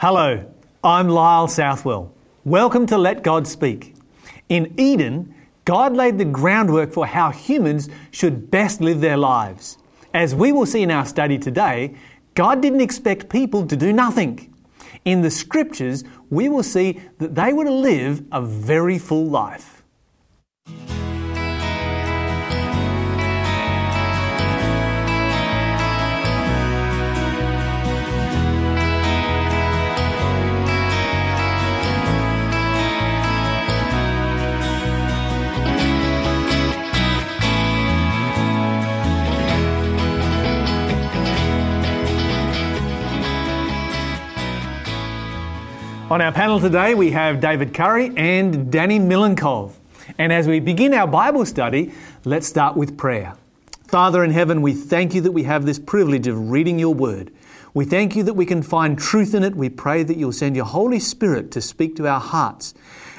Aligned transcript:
Hello, 0.00 0.48
I'm 0.84 1.08
Lyle 1.08 1.48
Southwell. 1.48 2.14
Welcome 2.44 2.86
to 2.86 2.96
Let 2.96 3.24
God 3.24 3.48
Speak. 3.48 3.96
In 4.48 4.72
Eden, 4.78 5.34
God 5.64 5.96
laid 5.96 6.18
the 6.18 6.24
groundwork 6.24 6.92
for 6.92 7.04
how 7.04 7.32
humans 7.32 7.88
should 8.12 8.48
best 8.48 8.80
live 8.80 9.00
their 9.00 9.16
lives. 9.16 9.76
As 10.14 10.36
we 10.36 10.52
will 10.52 10.66
see 10.66 10.84
in 10.84 10.92
our 10.92 11.04
study 11.04 11.36
today, 11.36 11.96
God 12.34 12.62
didn't 12.62 12.80
expect 12.80 13.28
people 13.28 13.66
to 13.66 13.76
do 13.76 13.92
nothing. 13.92 14.54
In 15.04 15.22
the 15.22 15.32
scriptures, 15.32 16.04
we 16.30 16.48
will 16.48 16.62
see 16.62 17.00
that 17.18 17.34
they 17.34 17.52
were 17.52 17.64
to 17.64 17.72
live 17.72 18.22
a 18.30 18.40
very 18.40 19.00
full 19.00 19.26
life. 19.26 19.77
On 46.10 46.22
our 46.22 46.32
panel 46.32 46.58
today, 46.58 46.94
we 46.94 47.10
have 47.10 47.38
David 47.38 47.74
Curry 47.74 48.10
and 48.16 48.72
Danny 48.72 48.98
Milenkov. 48.98 49.74
And 50.16 50.32
as 50.32 50.48
we 50.48 50.58
begin 50.58 50.94
our 50.94 51.06
Bible 51.06 51.44
study, 51.44 51.92
let's 52.24 52.46
start 52.46 52.78
with 52.78 52.96
prayer. 52.96 53.34
Father 53.88 54.24
in 54.24 54.30
heaven, 54.30 54.62
we 54.62 54.72
thank 54.72 55.14
you 55.14 55.20
that 55.20 55.32
we 55.32 55.42
have 55.42 55.66
this 55.66 55.78
privilege 55.78 56.26
of 56.26 56.50
reading 56.50 56.78
your 56.78 56.94
word. 56.94 57.30
We 57.74 57.84
thank 57.84 58.16
you 58.16 58.22
that 58.22 58.32
we 58.32 58.46
can 58.46 58.62
find 58.62 58.98
truth 58.98 59.34
in 59.34 59.42
it. 59.44 59.54
We 59.54 59.68
pray 59.68 60.02
that 60.02 60.16
you'll 60.16 60.32
send 60.32 60.56
your 60.56 60.64
Holy 60.64 60.98
Spirit 60.98 61.50
to 61.50 61.60
speak 61.60 61.94
to 61.96 62.08
our 62.08 62.20
hearts 62.20 62.72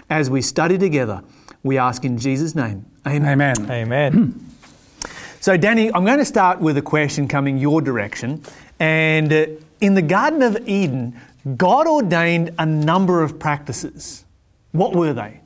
as 0.09 0.31
we 0.31 0.41
study 0.41 0.79
together. 0.79 1.21
We 1.61 1.77
ask 1.77 2.03
in 2.03 2.17
Jesus' 2.17 2.55
name. 2.55 2.87
Amen. 3.05 3.39
Amen. 3.39 3.71
Amen. 3.71 4.45
So, 5.41 5.55
Danny, 5.55 5.89
I'm 5.93 6.03
going 6.03 6.17
to 6.17 6.25
start 6.25 6.59
with 6.59 6.75
a 6.75 6.81
question 6.81 7.25
coming 7.29 7.57
your 7.57 7.81
direction. 7.81 8.43
And 8.77 9.31
uh, 9.31 9.45
in 9.79 9.93
the 9.93 10.01
Garden 10.01 10.41
of 10.41 10.67
Eden, 10.67 11.17
God 11.55 11.87
ordained 11.87 12.53
a 12.59 12.65
number 12.65 13.23
of 13.23 13.39
practices. 13.39 14.25
What 14.71 14.95
were 14.95 15.13
they? 15.13 15.41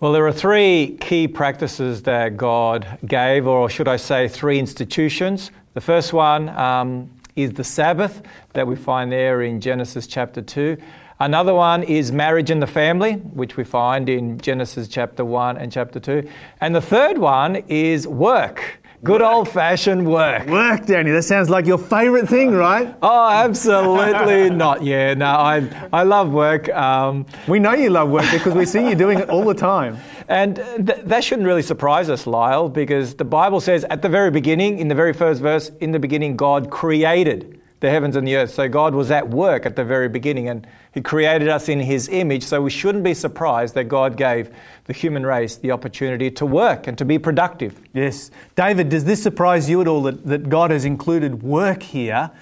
Well, 0.00 0.12
there 0.12 0.26
are 0.26 0.32
three 0.32 0.96
key 1.00 1.28
practices 1.28 2.02
that 2.02 2.36
God 2.36 2.98
gave, 3.06 3.46
or 3.46 3.68
should 3.68 3.88
I 3.88 3.96
say, 3.96 4.28
three 4.28 4.58
institutions. 4.58 5.50
The 5.74 5.80
first 5.80 6.12
one 6.12 6.48
um, 6.50 7.10
is 7.34 7.52
the 7.52 7.64
Sabbath 7.64 8.22
that 8.54 8.66
we 8.66 8.76
find 8.76 9.12
there 9.12 9.42
in 9.42 9.60
Genesis 9.60 10.06
chapter 10.06 10.40
2. 10.40 10.76
Another 11.20 11.54
one 11.54 11.82
is 11.82 12.12
marriage 12.12 12.50
and 12.50 12.60
the 12.60 12.66
family, 12.66 13.14
which 13.14 13.56
we 13.56 13.64
find 13.64 14.08
in 14.08 14.38
Genesis 14.38 14.88
chapter 14.88 15.24
1 15.24 15.56
and 15.56 15.72
chapter 15.72 15.98
2. 16.00 16.28
And 16.60 16.74
the 16.74 16.80
third 16.80 17.18
one 17.18 17.56
is 17.68 18.06
work. 18.06 18.80
Good 19.04 19.22
old 19.22 19.48
fashioned 19.48 20.10
work. 20.10 20.46
Work, 20.48 20.86
Danny. 20.86 21.10
That 21.10 21.22
sounds 21.22 21.50
like 21.50 21.66
your 21.66 21.78
favourite 21.78 22.28
thing, 22.28 22.52
right? 22.52 22.94
Oh, 23.02 23.28
absolutely 23.28 24.50
not. 24.56 24.82
Yeah, 24.82 25.14
no, 25.14 25.26
I, 25.26 25.88
I 25.92 26.02
love 26.02 26.30
work. 26.32 26.68
Um, 26.70 27.26
we 27.46 27.58
know 27.58 27.74
you 27.74 27.90
love 27.90 28.08
work 28.08 28.24
because 28.32 28.54
we 28.54 28.64
see 28.64 28.88
you 28.88 28.94
doing 28.94 29.18
it 29.18 29.28
all 29.28 29.44
the 29.44 29.54
time. 29.54 29.98
And 30.28 30.56
th- 30.56 31.00
that 31.04 31.22
shouldn't 31.22 31.46
really 31.46 31.62
surprise 31.62 32.08
us, 32.08 32.26
Lyle, 32.26 32.68
because 32.68 33.14
the 33.14 33.24
Bible 33.24 33.60
says 33.60 33.84
at 33.84 34.02
the 34.02 34.08
very 34.08 34.30
beginning, 34.30 34.78
in 34.78 34.88
the 34.88 34.94
very 34.94 35.12
first 35.12 35.40
verse, 35.42 35.70
in 35.80 35.92
the 35.92 35.98
beginning, 35.98 36.36
God 36.36 36.70
created 36.70 37.60
the 37.86 37.90
heavens 37.92 38.16
and 38.16 38.26
the 38.26 38.34
earth. 38.34 38.52
So 38.52 38.68
God 38.68 38.96
was 38.96 39.12
at 39.12 39.28
work 39.28 39.64
at 39.64 39.76
the 39.76 39.84
very 39.84 40.08
beginning 40.08 40.48
and 40.48 40.66
He 40.92 41.00
created 41.00 41.48
us 41.48 41.68
in 41.68 41.78
His 41.78 42.08
image. 42.08 42.42
So 42.42 42.60
we 42.60 42.70
shouldn't 42.70 43.04
be 43.04 43.14
surprised 43.14 43.74
that 43.74 43.84
God 43.84 44.16
gave 44.16 44.52
the 44.86 44.92
human 44.92 45.24
race 45.24 45.54
the 45.54 45.70
opportunity 45.70 46.28
to 46.32 46.44
work 46.44 46.88
and 46.88 46.98
to 46.98 47.04
be 47.04 47.16
productive. 47.16 47.80
Yes. 47.94 48.32
David, 48.56 48.88
does 48.88 49.04
this 49.04 49.22
surprise 49.22 49.70
you 49.70 49.80
at 49.80 49.86
all 49.86 50.02
that, 50.02 50.26
that 50.26 50.48
God 50.48 50.72
has 50.72 50.84
included 50.84 51.44
work 51.44 51.80
here 51.80 52.32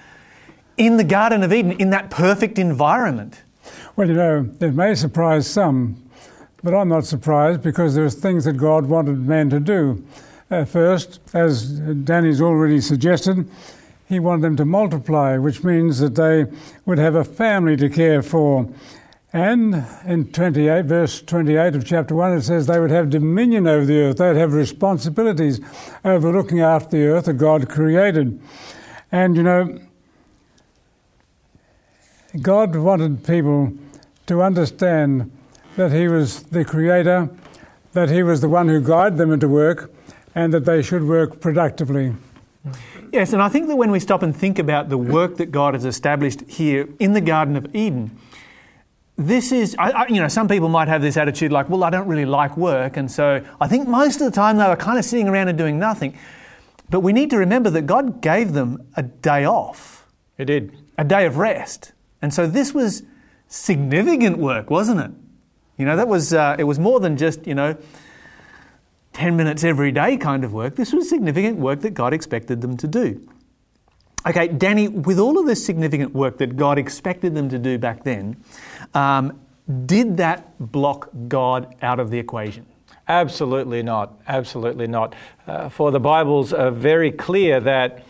in 0.79 0.97
the 0.97 1.05
Garden 1.05 1.43
of 1.43 1.53
Eden, 1.53 1.73
in 1.73 1.91
that 1.91 2.09
perfect 2.11 2.59
environment? 2.59 3.43
Well, 3.97 4.09
you 4.09 4.15
know, 4.15 4.51
it 4.61 4.75
may 4.75 4.95
surprise 4.95 5.47
some, 5.47 6.03
but 6.63 6.75
I'm 6.75 6.89
not 6.89 7.05
surprised 7.05 7.63
because 7.63 7.95
there's 7.95 8.15
things 8.15 8.47
that 8.47 8.55
God 8.55 8.87
wanted 8.87 9.19
man 9.19 9.51
to 9.51 9.61
do. 9.61 10.03
Uh, 10.51 10.65
first, 10.65 11.21
as 11.35 11.81
Danny's 11.81 12.41
already 12.41 12.81
suggested, 12.81 13.47
he 14.15 14.21
wanted 14.21 14.43
them 14.43 14.57
to 14.57 14.65
multiply, 14.65 15.37
which 15.37 15.65
means 15.65 15.99
that 15.99 16.15
they 16.15 16.47
would 16.87 16.99
have 16.99 17.17
a 17.17 17.25
family 17.25 17.77
to 17.77 17.89
care 17.89 18.23
for. 18.23 18.69
And 19.33 19.85
in 20.07 20.31
28, 20.31 20.85
verse 20.85 21.21
28 21.21 21.75
of 21.75 21.85
chapter 21.85 22.15
1, 22.15 22.35
it 22.35 22.43
says 22.43 22.69
they 22.69 22.79
would 22.79 22.93
have 22.93 23.11
dominion 23.11 23.67
over 23.67 23.85
the 23.85 23.99
earth. 23.99 24.19
They'd 24.19 24.37
have 24.37 24.53
responsibilities 24.53 25.61
over 26.05 26.33
looking 26.33 26.61
after 26.61 26.97
the 26.97 27.07
earth 27.07 27.25
that 27.25 27.35
God 27.35 27.69
created. 27.69 28.41
And 29.11 29.37
you 29.37 29.43
know, 29.43 29.81
God 32.41 32.77
wanted 32.77 33.25
people 33.25 33.73
to 34.29 34.43
understand 34.43 35.33
that 35.75 35.91
He 35.91 36.07
was 36.07 36.45
the 36.45 36.65
Creator, 36.65 37.31
that 37.93 38.11
He 38.11 38.23
was 38.23 38.41
the 38.41 38.49
one 38.49 38.69
who 38.69 38.81
guided 38.81 39.19
them 39.19 39.33
into 39.33 39.49
work, 39.49 39.93
and 40.37 40.55
that 40.55 40.65
they 40.65 40.83
should 40.83 41.03
work 41.03 41.41
productively. 41.41 42.15
Yes, 43.15 43.33
and 43.33 43.41
I 43.41 43.49
think 43.49 43.69
that 43.69 43.77
when 43.77 43.93
we 43.93 44.01
stop 44.01 44.25
and 44.25 44.37
think 44.37 44.59
about 44.59 44.89
the 44.89 44.99
work 44.99 45.37
that 45.37 45.53
God 45.53 45.75
has 45.75 45.85
established 45.85 46.41
here 46.49 46.89
in 46.99 47.13
the 47.13 47.21
Garden 47.21 47.55
of 47.55 47.73
Eden, 47.73 48.19
this 49.17 49.53
is, 49.53 49.77
I, 49.79 49.91
I, 49.91 50.07
you 50.09 50.21
know, 50.21 50.27
some 50.27 50.49
people 50.49 50.69
might 50.69 50.89
have 50.89 51.01
this 51.01 51.17
attitude 51.17 51.53
like, 51.53 51.69
well, 51.69 51.85
I 51.85 51.91
don't 51.91 52.09
really 52.09 52.25
like 52.25 52.57
work, 52.57 52.97
and 52.97 53.09
so 53.09 53.41
I 53.61 53.69
think 53.69 53.87
most 53.87 54.21
of 54.21 54.25
the 54.27 54.33
time 54.33 54.57
they 54.57 54.67
were 54.67 54.75
kind 54.75 54.99
of 54.99 55.05
sitting 55.05 55.29
around 55.29 55.47
and 55.47 55.57
doing 55.57 55.79
nothing. 55.79 56.19
But 56.91 57.01
we 57.01 57.13
need 57.13 57.31
to 57.31 57.39
remember 57.39 57.71
that 57.71 57.83
God 57.83 58.21
gave 58.21 58.53
them 58.53 58.85
a 58.97 59.05
day 59.05 59.45
off. 59.45 60.09
He 60.37 60.45
did. 60.45 60.77
A 60.99 61.05
day 61.05 61.25
of 61.25 61.37
rest. 61.37 61.93
And 62.21 62.35
so 62.35 62.49
this 62.49 62.75
was 62.75 63.05
significant 63.47 64.39
work, 64.39 64.71
wasn't 64.71 64.99
it? 64.99 65.13
You 65.79 65.85
know, 65.85 65.95
that 65.95 66.09
was, 66.09 66.35
uh, 66.35 66.57
it 66.59 66.65
was 66.65 66.81
more 66.81 66.99
than 66.99 67.17
just, 67.17 67.47
you 67.47 67.55
know, 67.55 67.77
10 69.15 69.37
minutes 69.37 69.65
every 69.65 69.93
day 69.93 70.17
kind 70.17 70.45
of 70.45 70.53
work. 70.53 70.77
This 70.77 70.93
was 70.93 71.09
significant 71.09 71.59
work 71.59 71.81
that 71.81 71.95
God 71.95 72.13
expected 72.13 72.61
them 72.61 72.77
to 72.77 72.87
do. 72.87 73.27
Okay, 74.27 74.49
Danny, 74.49 74.89
with 74.89 75.19
all 75.19 75.39
of 75.39 75.47
this 75.47 75.65
significant 75.65 76.15
work 76.15 76.39
that 76.39 76.57
God 76.57 76.79
expected 76.79 77.35
them 77.35 77.49
to 77.51 77.59
do 77.59 77.79
back 77.79 78.05
then, 78.05 78.43
um, 78.95 79.41
did 79.87 80.17
that 80.17 80.55
block 80.73 81.11
God 81.29 81.75
out 81.83 82.01
of 82.01 82.11
the 82.11 82.19
equation? 82.19 82.67
Absolutely 83.07 83.83
not. 83.83 84.19
Absolutely 84.27 84.87
not. 84.87 85.15
Uh, 85.47 85.69
for 85.69 85.91
the 85.91 86.01
Bible's 86.01 86.53
are 86.53 86.71
very 86.71 87.13
clear 87.13 87.61
that 87.61 88.05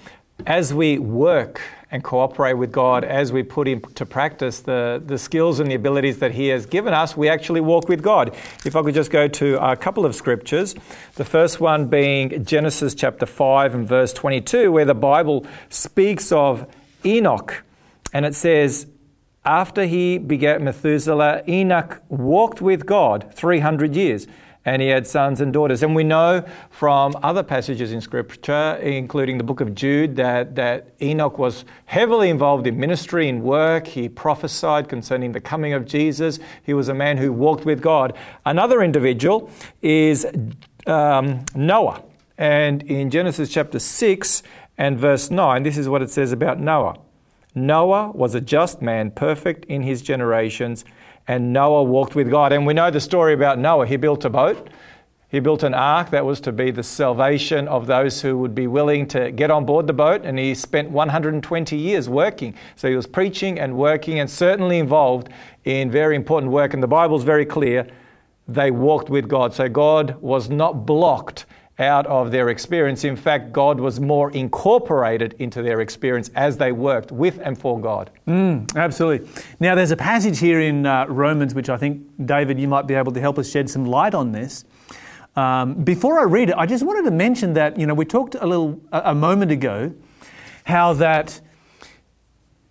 as 0.46 0.72
we 0.72 0.98
work 0.98 1.60
and 1.94 2.02
cooperate 2.02 2.54
with 2.54 2.72
God 2.72 3.04
as 3.04 3.32
we 3.32 3.44
put 3.44 3.68
into 3.68 4.04
practice 4.04 4.58
the, 4.58 5.00
the 5.06 5.16
skills 5.16 5.60
and 5.60 5.70
the 5.70 5.76
abilities 5.76 6.18
that 6.18 6.32
He 6.32 6.48
has 6.48 6.66
given 6.66 6.92
us, 6.92 7.16
we 7.16 7.28
actually 7.28 7.60
walk 7.60 7.88
with 7.88 8.02
God. 8.02 8.34
If 8.64 8.74
I 8.74 8.82
could 8.82 8.94
just 8.94 9.12
go 9.12 9.28
to 9.28 9.64
a 9.64 9.76
couple 9.76 10.04
of 10.04 10.16
scriptures, 10.16 10.74
the 11.14 11.24
first 11.24 11.60
one 11.60 11.86
being 11.86 12.44
Genesis 12.44 12.96
chapter 12.96 13.26
5 13.26 13.76
and 13.76 13.86
verse 13.86 14.12
22, 14.12 14.72
where 14.72 14.84
the 14.84 14.92
Bible 14.92 15.46
speaks 15.68 16.32
of 16.32 16.66
Enoch, 17.04 17.62
and 18.12 18.26
it 18.26 18.34
says, 18.34 18.88
after 19.44 19.86
he 19.86 20.18
begat 20.18 20.60
Methuselah, 20.60 21.42
Enoch 21.46 22.02
walked 22.08 22.60
with 22.60 22.86
God 22.86 23.32
300 23.34 23.94
years 23.94 24.26
and 24.64 24.80
he 24.80 24.88
had 24.88 25.06
sons 25.06 25.40
and 25.40 25.52
daughters. 25.52 25.82
And 25.82 25.94
we 25.94 26.04
know 26.04 26.44
from 26.70 27.16
other 27.22 27.42
passages 27.42 27.92
in 27.92 28.00
Scripture, 28.00 28.78
including 28.82 29.38
the 29.38 29.44
book 29.44 29.60
of 29.60 29.74
Jude, 29.74 30.16
that, 30.16 30.54
that 30.54 30.94
Enoch 31.02 31.38
was 31.38 31.64
heavily 31.86 32.30
involved 32.30 32.66
in 32.66 32.78
ministry 32.78 33.28
and 33.28 33.42
work. 33.42 33.86
He 33.86 34.08
prophesied 34.08 34.88
concerning 34.88 35.32
the 35.32 35.40
coming 35.40 35.72
of 35.72 35.84
Jesus. 35.84 36.38
He 36.62 36.74
was 36.74 36.88
a 36.88 36.94
man 36.94 37.18
who 37.18 37.32
walked 37.32 37.64
with 37.64 37.82
God. 37.82 38.16
Another 38.46 38.82
individual 38.82 39.50
is 39.82 40.26
um, 40.86 41.44
Noah. 41.54 42.02
And 42.38 42.82
in 42.84 43.10
Genesis 43.10 43.50
chapter 43.50 43.78
6 43.78 44.42
and 44.76 44.98
verse 44.98 45.30
9, 45.30 45.62
this 45.62 45.76
is 45.76 45.88
what 45.88 46.02
it 46.02 46.10
says 46.10 46.32
about 46.32 46.58
Noah. 46.58 46.98
Noah 47.54 48.10
was 48.12 48.34
a 48.34 48.40
just 48.40 48.82
man, 48.82 49.10
perfect 49.10 49.64
in 49.66 49.82
his 49.82 50.02
generations 50.02 50.84
and 51.26 51.52
Noah 51.52 51.82
walked 51.82 52.14
with 52.14 52.30
God. 52.30 52.52
And 52.52 52.66
we 52.66 52.74
know 52.74 52.90
the 52.90 53.00
story 53.00 53.32
about 53.34 53.58
Noah. 53.58 53.86
He 53.86 53.96
built 53.96 54.24
a 54.24 54.30
boat, 54.30 54.68
he 55.28 55.40
built 55.40 55.62
an 55.64 55.74
ark 55.74 56.10
that 56.10 56.24
was 56.24 56.40
to 56.42 56.52
be 56.52 56.70
the 56.70 56.82
salvation 56.82 57.66
of 57.66 57.86
those 57.86 58.20
who 58.22 58.38
would 58.38 58.54
be 58.54 58.68
willing 58.68 59.06
to 59.08 59.32
get 59.32 59.50
on 59.50 59.64
board 59.64 59.88
the 59.88 59.92
boat, 59.92 60.22
and 60.24 60.38
he 60.38 60.54
spent 60.54 60.90
120 60.90 61.76
years 61.76 62.08
working. 62.08 62.54
So 62.76 62.88
he 62.88 62.94
was 62.94 63.06
preaching 63.06 63.58
and 63.58 63.76
working 63.76 64.20
and 64.20 64.30
certainly 64.30 64.78
involved 64.78 65.30
in 65.64 65.90
very 65.90 66.14
important 66.14 66.52
work. 66.52 66.72
And 66.72 66.82
the 66.82 66.86
Bible's 66.88 67.24
very 67.24 67.44
clear 67.44 67.86
they 68.46 68.70
walked 68.70 69.10
with 69.10 69.26
God. 69.26 69.54
So 69.54 69.68
God 69.68 70.16
was 70.20 70.50
not 70.50 70.86
blocked 70.86 71.46
out 71.78 72.06
of 72.06 72.30
their 72.30 72.50
experience. 72.50 73.02
In 73.04 73.16
fact, 73.16 73.52
God 73.52 73.80
was 73.80 73.98
more 73.98 74.30
incorporated 74.30 75.34
into 75.38 75.62
their 75.62 75.80
experience 75.80 76.30
as 76.34 76.56
they 76.56 76.70
worked 76.70 77.10
with 77.10 77.40
and 77.42 77.58
for 77.58 77.80
God. 77.80 78.10
Mm, 78.28 78.74
absolutely. 78.76 79.28
Now, 79.58 79.74
there's 79.74 79.90
a 79.90 79.96
passage 79.96 80.38
here 80.38 80.60
in 80.60 80.86
uh, 80.86 81.06
Romans 81.06 81.54
which 81.54 81.68
I 81.68 81.76
think, 81.76 82.02
David, 82.24 82.60
you 82.60 82.68
might 82.68 82.86
be 82.86 82.94
able 82.94 83.12
to 83.12 83.20
help 83.20 83.38
us 83.38 83.50
shed 83.50 83.68
some 83.68 83.84
light 83.84 84.14
on 84.14 84.32
this. 84.32 84.64
Um, 85.36 85.82
before 85.82 86.20
I 86.20 86.24
read 86.24 86.50
it, 86.50 86.54
I 86.56 86.64
just 86.64 86.84
wanted 86.84 87.04
to 87.06 87.10
mention 87.10 87.54
that, 87.54 87.76
you 87.78 87.86
know, 87.86 87.94
we 87.94 88.04
talked 88.04 88.36
a 88.36 88.46
little, 88.46 88.80
a, 88.92 89.02
a 89.06 89.14
moment 89.14 89.50
ago, 89.50 89.92
how 90.64 90.92
that 90.94 91.40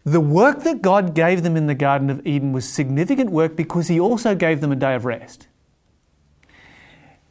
the 0.05 0.21
work 0.21 0.63
that 0.63 0.81
God 0.81 1.13
gave 1.13 1.43
them 1.43 1.57
in 1.57 1.67
the 1.67 1.75
Garden 1.75 2.09
of 2.09 2.25
Eden 2.25 2.53
was 2.53 2.67
significant 2.67 3.31
work 3.31 3.55
because 3.57 3.89
He 3.89 3.99
also 3.99 4.33
gave 4.33 4.61
them 4.61 4.71
a 4.71 4.75
day 4.77 4.95
of 4.95 5.03
rest. 5.03 5.47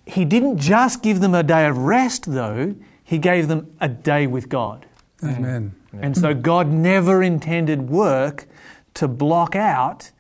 He 0.06 0.25
didn't 0.25 0.58
just 0.58 1.02
give 1.02 1.20
them 1.20 1.34
a 1.34 1.43
day 1.43 1.66
of 1.66 1.78
rest, 1.78 2.32
though, 2.32 2.75
He 3.04 3.19
gave 3.19 3.49
them 3.49 3.75
a 3.81 3.88
day 3.88 4.26
with 4.26 4.49
God. 4.49 4.87
Amen. 5.22 5.75
And 5.93 6.16
so 6.16 6.34
God 6.34 6.69
never 6.69 7.22
intended 7.22 7.88
work 7.88 8.46
to 8.94 9.06
block 9.06 9.54
out 9.54 10.10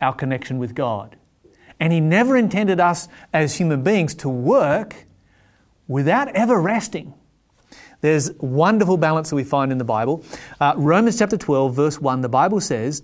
our 0.00 0.14
connection 0.14 0.58
with 0.58 0.74
God. 0.74 1.16
And 1.78 1.92
He 1.92 2.00
never 2.00 2.36
intended 2.36 2.80
us 2.80 3.08
as 3.32 3.56
human 3.56 3.82
beings 3.82 4.14
to 4.16 4.28
work 4.28 5.06
without 5.88 6.28
ever 6.28 6.60
resting. 6.60 7.14
There's 8.00 8.32
wonderful 8.38 8.96
balance 8.96 9.30
that 9.30 9.36
we 9.36 9.44
find 9.44 9.72
in 9.72 9.78
the 9.78 9.84
Bible. 9.84 10.24
Uh, 10.58 10.74
Romans 10.76 11.18
chapter 11.18 11.36
12, 11.36 11.74
verse 11.74 12.00
1, 12.00 12.22
the 12.22 12.28
Bible 12.28 12.60
says, 12.60 13.02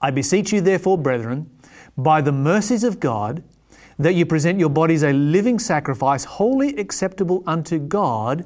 I 0.00 0.10
beseech 0.10 0.52
you, 0.52 0.60
therefore, 0.60 0.98
brethren, 0.98 1.50
by 1.96 2.20
the 2.20 2.32
mercies 2.32 2.84
of 2.84 3.00
God, 3.00 3.44
that 3.98 4.14
you 4.14 4.26
present 4.26 4.58
your 4.58 4.68
bodies 4.68 5.02
a 5.02 5.12
living 5.12 5.58
sacrifice, 5.58 6.24
wholly 6.24 6.76
acceptable 6.76 7.42
unto 7.46 7.78
God, 7.78 8.44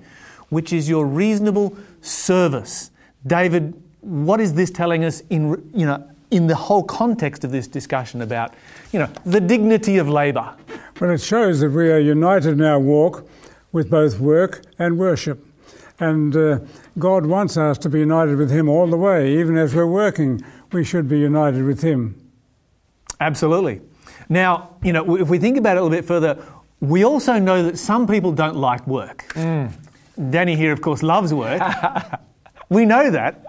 which 0.48 0.72
is 0.72 0.88
your 0.88 1.06
reasonable 1.06 1.76
service. 2.00 2.90
David, 3.26 3.74
what 4.00 4.40
is 4.40 4.54
this 4.54 4.70
telling 4.70 5.04
us 5.04 5.22
in, 5.30 5.70
you 5.74 5.86
know, 5.86 6.08
in 6.30 6.46
the 6.46 6.54
whole 6.54 6.82
context 6.82 7.44
of 7.44 7.50
this 7.52 7.66
discussion 7.66 8.22
about, 8.22 8.54
you 8.92 8.98
know, 8.98 9.08
the 9.24 9.40
dignity 9.40 9.98
of 9.98 10.08
labour? 10.08 10.54
Well, 11.00 11.10
it 11.10 11.20
shows 11.20 11.60
that 11.60 11.70
we 11.70 11.90
are 11.90 11.98
united 11.98 12.52
in 12.52 12.62
our 12.62 12.80
walk 12.80 13.28
with 13.72 13.90
both 13.90 14.18
work 14.18 14.62
and 14.78 14.98
worship. 14.98 15.44
And 15.98 16.36
uh, 16.36 16.58
God 16.98 17.26
wants 17.26 17.56
us 17.56 17.78
to 17.78 17.88
be 17.88 18.00
united 18.00 18.36
with 18.36 18.50
Him 18.50 18.68
all 18.68 18.86
the 18.86 18.96
way. 18.96 19.38
Even 19.38 19.56
as 19.56 19.74
we're 19.74 19.86
working, 19.86 20.42
we 20.72 20.84
should 20.84 21.08
be 21.08 21.18
united 21.18 21.64
with 21.64 21.82
Him. 21.82 22.30
Absolutely. 23.20 23.80
Now, 24.28 24.76
you 24.82 24.92
know, 24.92 25.16
if 25.16 25.28
we 25.28 25.38
think 25.38 25.56
about 25.56 25.76
it 25.76 25.80
a 25.80 25.82
little 25.82 25.96
bit 25.96 26.04
further, 26.04 26.42
we 26.80 27.04
also 27.04 27.38
know 27.38 27.62
that 27.62 27.78
some 27.78 28.06
people 28.06 28.32
don't 28.32 28.56
like 28.56 28.86
work. 28.86 29.28
Mm. 29.34 29.72
Danny 30.30 30.56
here, 30.56 30.72
of 30.72 30.80
course, 30.80 31.02
loves 31.02 31.32
work. 31.32 31.62
we 32.68 32.84
know 32.84 33.10
that. 33.10 33.44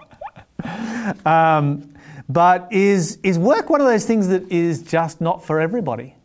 Um, 1.26 1.94
but 2.30 2.68
is, 2.72 3.20
is 3.24 3.40
work 3.40 3.70
one 3.70 3.82
of 3.82 3.88
those 3.88 4.06
things 4.06 4.28
that 4.28 4.50
is 4.52 4.84
just 4.84 5.22
not 5.22 5.44
for 5.44 5.60
everybody? 5.60 6.16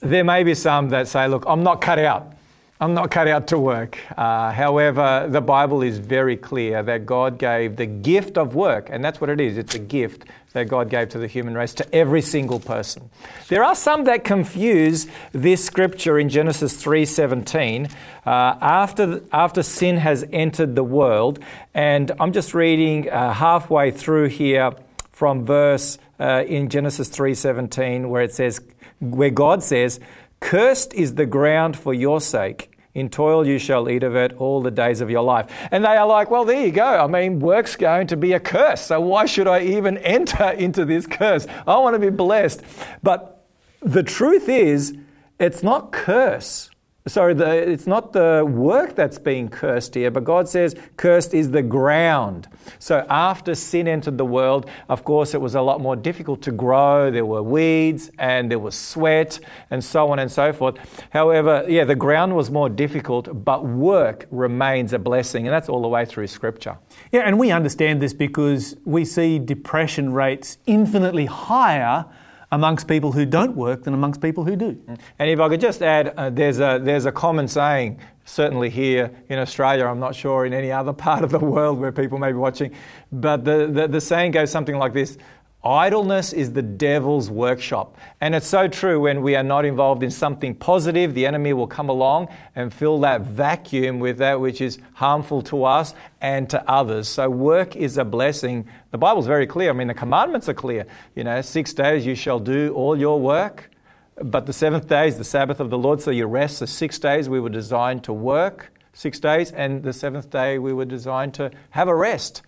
There 0.00 0.24
may 0.24 0.42
be 0.44 0.54
some 0.54 0.88
that 0.90 1.08
say, 1.08 1.28
look, 1.28 1.44
I'm 1.46 1.62
not 1.62 1.80
cut 1.80 1.98
out. 1.98 2.32
I'm 2.80 2.92
not 2.92 3.10
cut 3.10 3.28
out 3.28 3.46
to 3.48 3.58
work. 3.58 3.98
Uh, 4.16 4.50
however, 4.50 5.26
the 5.30 5.40
Bible 5.40 5.82
is 5.82 5.98
very 5.98 6.36
clear 6.36 6.82
that 6.82 7.06
God 7.06 7.38
gave 7.38 7.76
the 7.76 7.86
gift 7.86 8.36
of 8.36 8.54
work, 8.54 8.88
and 8.90 9.02
that's 9.02 9.20
what 9.20 9.30
it 9.30 9.40
is 9.40 9.56
it's 9.56 9.74
a 9.74 9.78
gift 9.78 10.24
that 10.54 10.68
God 10.68 10.88
gave 10.88 11.10
to 11.10 11.18
the 11.18 11.26
human 11.26 11.54
race, 11.54 11.74
to 11.74 11.94
every 11.94 12.22
single 12.22 12.60
person. 12.60 13.10
There 13.48 13.62
are 13.62 13.74
some 13.74 14.04
that 14.04 14.24
confuse 14.24 15.06
this 15.32 15.64
scripture 15.64 16.18
in 16.18 16.28
Genesis 16.28 16.82
3:17 16.82 17.90
uh, 18.24 18.30
after 18.60 19.20
after 19.32 19.62
sin 19.62 19.98
has 19.98 20.24
entered 20.32 20.76
the 20.76 20.84
world, 20.84 21.40
and 21.74 22.10
I'm 22.18 22.32
just 22.32 22.54
reading 22.54 23.10
uh, 23.10 23.32
halfway 23.34 23.90
through 23.90 24.28
here 24.28 24.72
from 25.12 25.44
verse 25.44 25.98
uh, 26.18 26.44
in 26.46 26.68
Genesis 26.68 27.10
3:17 27.10 28.08
where 28.08 28.22
it 28.22 28.32
says 28.32 28.60
where 29.00 29.30
God 29.30 29.62
says 29.62 30.00
Cursed 30.40 30.94
is 30.94 31.14
the 31.14 31.26
ground 31.26 31.76
for 31.76 31.92
your 31.92 32.20
sake. 32.20 32.70
In 32.94 33.08
toil 33.08 33.46
you 33.46 33.58
shall 33.58 33.88
eat 33.88 34.04
of 34.04 34.14
it 34.14 34.34
all 34.34 34.62
the 34.62 34.70
days 34.70 35.00
of 35.00 35.10
your 35.10 35.22
life. 35.22 35.46
And 35.72 35.84
they 35.84 35.96
are 35.96 36.06
like, 36.06 36.30
well, 36.30 36.44
there 36.44 36.64
you 36.64 36.70
go. 36.70 36.84
I 36.84 37.08
mean, 37.08 37.40
work's 37.40 37.74
going 37.74 38.06
to 38.08 38.16
be 38.16 38.32
a 38.32 38.40
curse. 38.40 38.82
So 38.82 39.00
why 39.00 39.26
should 39.26 39.48
I 39.48 39.62
even 39.62 39.98
enter 40.16 40.50
into 40.50 40.84
this 40.84 41.06
curse? 41.06 41.46
I 41.66 41.76
want 41.78 41.94
to 41.94 41.98
be 41.98 42.10
blessed. 42.10 42.62
But 43.02 43.44
the 43.82 44.04
truth 44.04 44.48
is, 44.48 44.96
it's 45.40 45.62
not 45.62 45.90
curse. 45.90 46.70
Sorry, 47.06 47.34
the, 47.34 47.70
it's 47.70 47.86
not 47.86 48.14
the 48.14 48.50
work 48.50 48.94
that's 48.94 49.18
being 49.18 49.50
cursed 49.50 49.94
here, 49.94 50.10
but 50.10 50.24
God 50.24 50.48
says 50.48 50.74
cursed 50.96 51.34
is 51.34 51.50
the 51.50 51.60
ground. 51.60 52.48
So 52.78 53.04
after 53.10 53.54
sin 53.54 53.86
entered 53.86 54.16
the 54.16 54.24
world, 54.24 54.70
of 54.88 55.04
course, 55.04 55.34
it 55.34 55.40
was 55.42 55.54
a 55.54 55.60
lot 55.60 55.82
more 55.82 55.96
difficult 55.96 56.40
to 56.44 56.50
grow. 56.50 57.10
There 57.10 57.26
were 57.26 57.42
weeds 57.42 58.10
and 58.18 58.50
there 58.50 58.58
was 58.58 58.74
sweat 58.74 59.38
and 59.70 59.84
so 59.84 60.10
on 60.12 60.18
and 60.18 60.32
so 60.32 60.50
forth. 60.54 60.76
However, 61.10 61.66
yeah, 61.68 61.84
the 61.84 61.94
ground 61.94 62.36
was 62.36 62.50
more 62.50 62.70
difficult, 62.70 63.44
but 63.44 63.66
work 63.66 64.26
remains 64.30 64.94
a 64.94 64.98
blessing. 64.98 65.46
And 65.46 65.52
that's 65.52 65.68
all 65.68 65.82
the 65.82 65.88
way 65.88 66.06
through 66.06 66.28
Scripture. 66.28 66.78
Yeah, 67.12 67.20
and 67.26 67.38
we 67.38 67.50
understand 67.50 68.00
this 68.00 68.14
because 68.14 68.76
we 68.86 69.04
see 69.04 69.38
depression 69.38 70.14
rates 70.14 70.56
infinitely 70.64 71.26
higher 71.26 72.06
amongst 72.54 72.86
people 72.86 73.10
who 73.10 73.26
don't 73.26 73.56
work 73.56 73.82
than 73.82 73.94
amongst 73.94 74.20
people 74.20 74.44
who 74.44 74.54
do. 74.54 74.80
And 75.18 75.28
if 75.28 75.40
I 75.40 75.48
could 75.48 75.60
just 75.60 75.82
add, 75.82 76.14
uh, 76.16 76.30
there's, 76.30 76.60
a, 76.60 76.80
there's 76.80 77.04
a 77.04 77.10
common 77.10 77.48
saying, 77.48 77.98
certainly 78.24 78.70
here 78.70 79.10
in 79.28 79.40
Australia, 79.40 79.86
I'm 79.86 79.98
not 79.98 80.14
sure 80.14 80.46
in 80.46 80.54
any 80.54 80.70
other 80.70 80.92
part 81.06 81.24
of 81.24 81.32
the 81.32 81.40
world 81.40 81.80
where 81.80 81.90
people 81.90 82.16
may 82.16 82.30
be 82.30 82.38
watching, 82.38 82.72
but 83.10 83.44
the, 83.44 83.66
the, 83.66 83.88
the 83.88 84.00
saying 84.00 84.30
goes 84.30 84.52
something 84.52 84.78
like 84.78 84.92
this 84.92 85.18
Idleness 85.64 86.34
is 86.34 86.52
the 86.52 86.60
devil's 86.60 87.30
workshop. 87.30 87.96
And 88.20 88.34
it's 88.34 88.46
so 88.46 88.68
true 88.68 89.00
when 89.00 89.22
we 89.22 89.34
are 89.34 89.42
not 89.42 89.64
involved 89.64 90.02
in 90.02 90.10
something 90.10 90.54
positive, 90.54 91.14
the 91.14 91.24
enemy 91.24 91.54
will 91.54 91.66
come 91.66 91.88
along 91.88 92.28
and 92.54 92.72
fill 92.72 93.00
that 93.00 93.22
vacuum 93.22 93.98
with 93.98 94.18
that 94.18 94.40
which 94.40 94.60
is 94.60 94.78
harmful 94.92 95.40
to 95.42 95.64
us 95.64 95.94
and 96.20 96.50
to 96.50 96.70
others. 96.70 97.08
So 97.08 97.30
work 97.30 97.76
is 97.76 97.96
a 97.96 98.04
blessing. 98.04 98.68
The 98.90 98.98
Bible's 98.98 99.26
very 99.26 99.46
clear. 99.46 99.70
I 99.70 99.72
mean, 99.72 99.88
the 99.88 99.94
commandments 99.94 100.50
are 100.50 100.54
clear. 100.54 100.86
You 101.14 101.24
know, 101.24 101.40
six 101.40 101.72
days 101.72 102.04
you 102.04 102.14
shall 102.14 102.40
do 102.40 102.74
all 102.74 102.94
your 102.98 103.18
work, 103.18 103.70
but 104.16 104.44
the 104.44 104.52
seventh 104.52 104.86
day 104.86 105.08
is 105.08 105.16
the 105.16 105.24
Sabbath 105.24 105.60
of 105.60 105.70
the 105.70 105.78
Lord, 105.78 106.02
so 106.02 106.10
you 106.10 106.26
rest. 106.26 106.58
So 106.58 106.66
six 106.66 106.98
days 106.98 107.26
we 107.30 107.40
were 107.40 107.48
designed 107.48 108.04
to 108.04 108.12
work, 108.12 108.70
six 108.92 109.18
days, 109.18 109.50
and 109.50 109.82
the 109.82 109.94
seventh 109.94 110.28
day 110.28 110.58
we 110.58 110.74
were 110.74 110.84
designed 110.84 111.32
to 111.34 111.50
have 111.70 111.88
a 111.88 111.94
rest. 111.94 112.42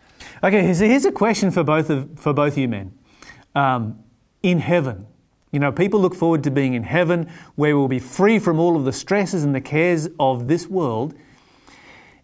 Okay, 0.45 0.75
so 0.75 0.85
here's 0.85 1.07
a 1.07 1.13
question 1.13 1.51
for 1.51 1.65
both 1.65 1.89
of, 1.89 2.19
for 2.19 2.35
both 2.35 2.59
you 2.59 2.69
men 2.69 2.96
um, 3.57 3.99
in 4.43 4.61
heaven. 4.61 5.07
You 5.51 5.59
know, 5.59 5.73
people 5.73 6.01
look 6.01 6.15
forward 6.15 6.45
to 6.45 6.51
being 6.51 6.75
in 6.75 6.83
heaven 6.83 7.31
where 7.57 7.77
we'll 7.77 7.89
be 7.89 7.99
free 7.99 8.39
from 8.39 8.61
all 8.61 8.77
of 8.77 8.85
the 8.85 8.93
stresses 8.93 9.43
and 9.43 9.55
the 9.55 9.61
cares 9.61 10.09
of 10.21 10.47
this 10.47 10.69
world. 10.69 11.15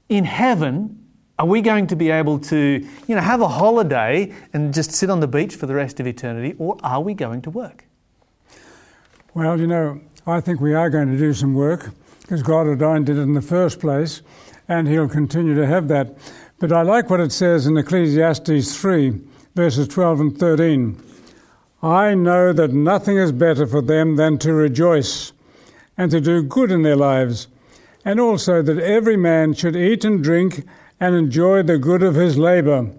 In 0.08 0.24
heaven, 0.24 1.02
are 1.38 1.46
we 1.46 1.62
going 1.62 1.86
to 1.86 1.96
be 1.96 2.10
able 2.10 2.38
to, 2.40 2.86
you 3.08 3.14
know, 3.14 3.22
have 3.22 3.40
a 3.40 3.48
holiday 3.48 4.32
and 4.52 4.74
just 4.74 4.92
sit 4.92 5.08
on 5.08 5.20
the 5.20 5.26
beach 5.26 5.56
for 5.56 5.66
the 5.66 5.74
rest 5.74 5.98
of 5.98 6.06
eternity, 6.06 6.54
or 6.58 6.76
are 6.82 7.00
we 7.00 7.14
going 7.14 7.40
to 7.42 7.50
work? 7.50 7.86
Well, 9.32 9.58
you 9.58 9.66
know, 9.66 10.00
I 10.26 10.40
think 10.42 10.60
we 10.60 10.74
are 10.74 10.90
going 10.90 11.10
to 11.10 11.16
do 11.16 11.32
some 11.32 11.54
work 11.54 11.90
because 12.20 12.42
God 12.42 12.66
ordained 12.66 13.08
it 13.08 13.16
in 13.16 13.32
the 13.32 13.40
first 13.40 13.80
place, 13.80 14.20
and 14.68 14.86
He'll 14.86 15.08
continue 15.08 15.54
to 15.54 15.66
have 15.66 15.88
that. 15.88 16.14
But 16.58 16.70
I 16.70 16.82
like 16.82 17.08
what 17.08 17.20
it 17.20 17.32
says 17.32 17.66
in 17.66 17.76
Ecclesiastes 17.78 18.78
3, 18.78 19.20
verses 19.54 19.88
12 19.88 20.20
and 20.20 20.38
13. 20.38 21.02
I 21.82 22.14
know 22.14 22.52
that 22.52 22.72
nothing 22.72 23.16
is 23.16 23.32
better 23.32 23.66
for 23.66 23.82
them 23.82 24.14
than 24.14 24.38
to 24.38 24.52
rejoice 24.52 25.32
and 25.98 26.12
to 26.12 26.20
do 26.20 26.42
good 26.42 26.70
in 26.70 26.82
their 26.82 26.94
lives, 26.94 27.48
and 28.04 28.20
also 28.20 28.62
that 28.62 28.78
every 28.78 29.16
man 29.16 29.52
should 29.54 29.74
eat 29.74 30.04
and 30.04 30.22
drink 30.22 30.64
and 31.00 31.16
enjoy 31.16 31.64
the 31.64 31.78
good 31.78 32.04
of 32.04 32.14
his 32.14 32.38
labor. 32.38 32.92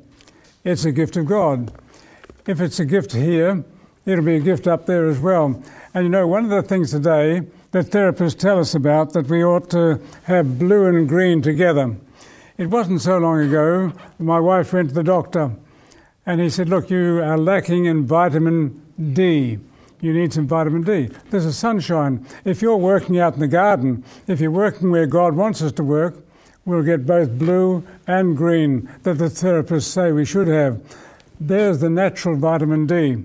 It's 0.65 0.83
a 0.83 0.91
gift 0.91 1.15
of 1.15 1.27
God. 1.27 1.71
If 2.45 2.59
it's 2.59 2.79
a 2.79 2.85
gift 2.85 3.13
here, 3.13 3.63
it'll 4.05 4.25
be 4.25 4.35
a 4.35 4.41
gift 4.41 4.67
up 4.67 4.85
there 4.85 5.07
as 5.07 5.19
well. 5.19 5.63
And 5.93 6.03
you 6.03 6.09
know, 6.09 6.27
one 6.27 6.43
of 6.43 6.49
the 6.49 6.61
things 6.61 6.91
today 6.91 7.43
that 7.71 7.85
therapists 7.85 8.37
tell 8.37 8.59
us 8.59 8.75
about 8.75 9.13
that 9.13 9.27
we 9.27 9.45
ought 9.45 9.69
to 9.69 10.01
have 10.23 10.59
blue 10.59 10.87
and 10.87 11.07
green 11.07 11.41
together. 11.41 11.95
It 12.57 12.67
wasn't 12.67 13.01
so 13.01 13.17
long 13.17 13.39
ago 13.39 13.93
my 14.19 14.41
wife 14.41 14.73
went 14.73 14.89
to 14.89 14.95
the 14.95 15.03
doctor 15.03 15.55
and 16.25 16.39
he 16.39 16.50
said, 16.50 16.70
Look, 16.70 16.89
you 16.89 17.22
are 17.22 17.38
lacking 17.38 17.86
in 17.86 18.06
vitamin 18.06 18.82
D. 19.13 19.60
You 20.01 20.13
need 20.13 20.34
some 20.34 20.48
vitamin 20.48 20.84
D. 20.84 21.10
There's 21.30 21.46
a 21.46 21.53
sunshine. 21.53 22.25
If 22.44 22.62
you're 22.62 22.77
working 22.77 23.20
out 23.20 23.36
in 23.36 23.39
the 23.39 23.48
garden, 23.48 24.03
if 24.27 24.42
you're 24.42 24.51
working 24.51 24.92
where 24.92 25.06
God 25.06 25.36
wants 25.36 25.62
us 25.62 25.72
to 25.74 25.84
work, 25.84 26.15
we'll 26.65 26.84
get 26.84 27.06
both 27.06 27.38
blue 27.38 27.86
and 28.08 28.36
green 28.36 28.89
that 29.03 29.18
the 29.18 29.25
therapists 29.25 29.84
say 29.84 30.12
we 30.12 30.25
should 30.25 30.48
have. 30.48 30.82
There's 31.39 31.80
the 31.80 31.89
natural 31.89 32.36
vitamin 32.36 32.86
D. 32.86 33.24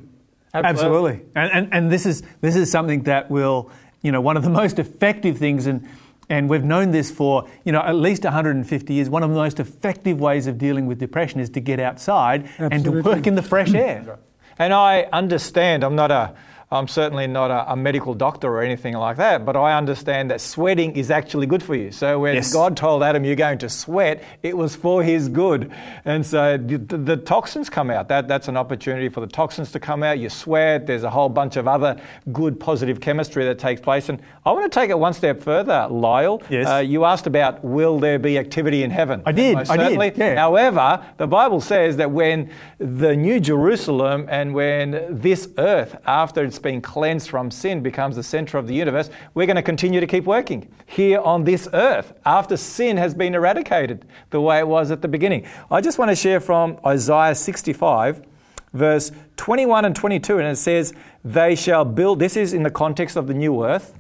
Absolutely. 0.55 0.71
Absolutely. 0.71 1.21
And, 1.35 1.53
and, 1.53 1.75
and 1.75 1.93
this, 1.93 2.07
is, 2.07 2.23
this 2.41 2.57
is 2.57 2.71
something 2.71 3.03
that 3.03 3.31
will, 3.31 3.71
you 4.03 4.13
know, 4.13 4.21
one 4.21 4.37
of 4.37 4.43
the 4.43 4.51
most 4.51 4.79
effective 4.79 5.37
things, 5.37 5.67
and 5.67 5.87
and 6.29 6.49
we've 6.49 6.65
known 6.65 6.91
this 6.91 7.11
for 7.11 7.49
you 7.65 7.73
know 7.73 7.81
at 7.81 7.95
least 7.95 8.25
150 8.25 8.95
years. 8.95 9.09
One 9.09 9.23
of 9.23 9.31
the 9.31 9.37
most 9.37 9.61
effective 9.61 10.21
ways 10.21 10.47
of 10.47 10.59
dealing 10.59 10.87
with 10.87 10.99
depression 10.99 11.41
is 11.41 11.51
to 11.51 11.61
get 11.61 11.81
outside 11.81 12.49
and 12.59 12.85
to 12.85 13.03
work 13.03 13.27
in 13.27 13.35
the 13.35 13.43
fresh 13.43 13.75
air. 13.75 14.19
And 14.61 14.75
I 14.75 15.03
understand, 15.13 15.85
I'm 15.85 15.95
not 15.95 16.11
a, 16.11 16.35
I'm 16.71 16.87
certainly 16.87 17.27
not 17.27 17.51
a, 17.51 17.73
a 17.73 17.77
medical 17.77 18.13
doctor 18.13 18.49
or 18.49 18.63
anything 18.63 18.93
like 18.93 19.17
that, 19.17 19.47
but 19.47 19.57
I 19.57 19.79
understand 19.79 20.31
that 20.31 20.41
sweating 20.43 20.95
is 20.97 21.11
actually 21.11 21.47
good 21.47 21.63
for 21.63 21.75
you. 21.75 21.91
So 21.91 22.19
when 22.21 22.35
Yes. 22.35 22.53
God 22.53 22.77
told 22.77 23.03
Adam 23.03 23.25
you're 23.25 23.37
going 23.37 23.57
to 23.59 23.71
sweat, 23.71 24.23
it 24.43 24.55
was 24.55 24.77
for 24.77 25.03
his 25.03 25.31
good. 25.31 25.73
And 26.05 26.25
so 26.27 26.59
the, 26.59 26.77
the, 26.77 26.99
the 26.99 27.17
toxins 27.17 27.71
come 27.71 27.91
out. 27.91 28.09
That, 28.09 28.29
that's 28.29 28.49
an 28.49 28.59
opportunity 28.59 29.09
for 29.09 29.21
the 29.21 29.27
toxins 29.27 29.73
to 29.73 29.81
come 29.81 30.03
out. 30.03 30.19
You 30.19 30.29
sweat, 30.29 30.87
there's 30.87 31.05
a 31.05 31.11
whole 31.11 31.31
bunch 31.31 31.57
of 31.57 31.67
other 31.67 31.99
good 32.33 32.61
positive 32.61 33.01
chemistry 33.01 33.47
that 33.47 33.59
takes 33.59 33.81
place. 33.81 34.11
And 34.11 34.21
I 34.45 34.53
want 34.53 34.71
to 34.71 34.79
take 34.81 34.91
it 34.91 34.99
one 34.99 35.15
step 35.15 35.41
further, 35.41 35.89
Lyle. 35.91 36.43
Yes. 36.51 36.69
Uh, 36.69 36.77
you 36.81 37.07
asked 37.07 37.27
about 37.27 37.65
will 37.65 37.99
there 37.99 38.19
be 38.19 38.37
activity 38.37 38.83
in 38.83 38.91
heaven? 38.91 39.23
I 39.25 39.33
did, 39.33 39.55
Most 39.57 39.71
I 39.71 39.89
did, 39.89 40.19
yeah. 40.19 40.37
However, 40.37 41.03
the 41.17 41.27
Bible 41.27 41.63
says 41.63 41.97
that 41.97 42.11
when 42.11 42.51
the 42.77 43.17
New 43.17 43.41
Jerusalem 43.41 44.27
and 44.29 44.55
when 44.55 45.07
this 45.09 45.49
earth, 45.57 45.97
after 46.07 46.45
it's 46.45 46.58
been 46.59 46.81
cleansed 46.81 47.31
from 47.31 47.51
sin, 47.51 47.83
becomes 47.83 48.17
the 48.17 48.23
center 48.23 48.59
of 48.59 48.67
the 48.67 48.75
universe, 48.75 49.11
we're 49.35 49.47
going 49.47 49.57
to 49.57 49.63
continue 49.63 50.01
to 50.01 50.07
keep 50.07 50.25
working 50.25 50.69
here 50.87 51.21
on 51.21 51.45
this 51.45 51.69
earth 51.73 52.13
after 52.25 52.57
sin 52.57 52.97
has 52.97 53.15
been 53.15 53.35
eradicated 53.35 54.05
the 54.31 54.41
way 54.41 54.59
it 54.59 54.69
was 54.69 54.91
at 54.91 55.03
the 55.03 55.09
beginning. 55.09 55.47
I 55.71 55.81
just 55.81 55.99
want 55.99 56.11
to 56.11 56.17
share 56.17 56.41
from 56.41 56.79
Isaiah 56.85 57.35
65, 57.35 58.23
verse 58.73 59.13
21 59.37 59.85
and 59.85 59.97
22, 59.97 60.39
and 60.39 60.49
it 60.49 60.57
says, 60.57 60.93
They 61.25 61.55
shall 61.55 61.85
build, 61.85 62.19
this 62.19 62.37
is 62.37 62.53
in 62.53 62.63
the 62.63 62.71
context 62.71 63.17
of 63.17 63.27
the 63.27 63.35
new 63.35 63.65
earth. 63.65 63.99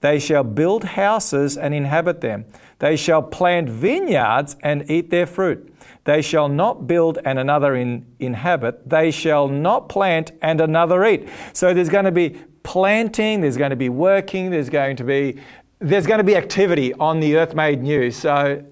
They 0.00 0.18
shall 0.18 0.42
build 0.42 0.84
houses 0.84 1.56
and 1.56 1.72
inhabit 1.72 2.20
them. 2.20 2.44
They 2.80 2.96
shall 2.96 3.22
plant 3.22 3.68
vineyards 3.68 4.56
and 4.60 4.90
eat 4.90 5.10
their 5.10 5.26
fruit. 5.26 5.71
They 6.04 6.20
shall 6.20 6.48
not 6.48 6.86
build 6.86 7.18
and 7.24 7.38
another 7.38 7.76
in, 7.76 8.06
inhabit. 8.18 8.88
They 8.88 9.10
shall 9.10 9.48
not 9.48 9.88
plant 9.88 10.32
and 10.42 10.60
another 10.60 11.04
eat. 11.04 11.28
So 11.52 11.72
there's 11.72 11.88
going 11.88 12.06
to 12.06 12.12
be 12.12 12.40
planting, 12.64 13.40
there's 13.40 13.56
going 13.56 13.70
to 13.70 13.76
be 13.76 13.88
working, 13.88 14.50
there's 14.50 14.70
going 14.70 14.96
to 14.96 15.04
be 15.04 15.40
there's 15.78 16.06
going 16.06 16.18
to 16.18 16.24
be 16.24 16.36
activity 16.36 16.94
on 16.94 17.18
the 17.18 17.36
earth 17.36 17.56
made 17.56 17.82
new. 17.82 18.12
So 18.12 18.64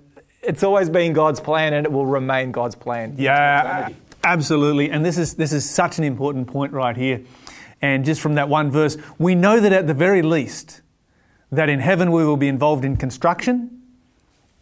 it's 0.43 0.63
always 0.63 0.89
been 0.89 1.13
God's 1.13 1.41
plan 1.41 1.75
and 1.75 1.85
it 1.85 1.91
will 1.91 2.07
remain 2.07 2.53
God's 2.53 2.77
plan. 2.77 3.17
Yeah, 3.19 3.89
absolutely. 4.23 4.91
And 4.91 5.05
this 5.05 5.19
is 5.19 5.35
this 5.35 5.53
is 5.53 5.69
such 5.69 5.99
an 5.99 6.05
important 6.05 6.47
point 6.47 6.73
right 6.73 6.97
here. 6.97 7.21
And 7.83 8.05
just 8.05 8.21
from 8.21 8.35
that 8.35 8.49
one 8.49 8.71
verse, 8.71 8.97
we 9.19 9.35
know 9.35 9.59
that 9.59 9.73
at 9.73 9.87
the 9.87 9.95
very 9.95 10.23
least, 10.23 10.83
that 11.51 11.69
in 11.69 11.81
heaven 11.81 12.13
we 12.13 12.25
will 12.25 12.37
be 12.37 12.49
involved 12.49 12.85
in 12.85 12.97
construction 12.97 13.83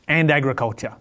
and 0.07 0.31
agriculture. 0.31 0.95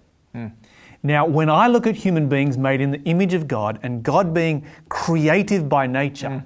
Now, 1.04 1.25
when 1.25 1.50
I 1.50 1.68
look 1.68 1.88
at 1.88 1.96
human 1.96 2.27
beings 2.27 2.58
made 2.58 2.82
in 2.82 2.92
the 2.92 3.01
image 3.04 3.34
of 3.34 3.48
God 3.48 3.80
and 3.84 4.04
God 4.04 4.34
being 4.34 4.66
creative 4.89 5.70
by 5.70 5.88
nature, 5.88 6.44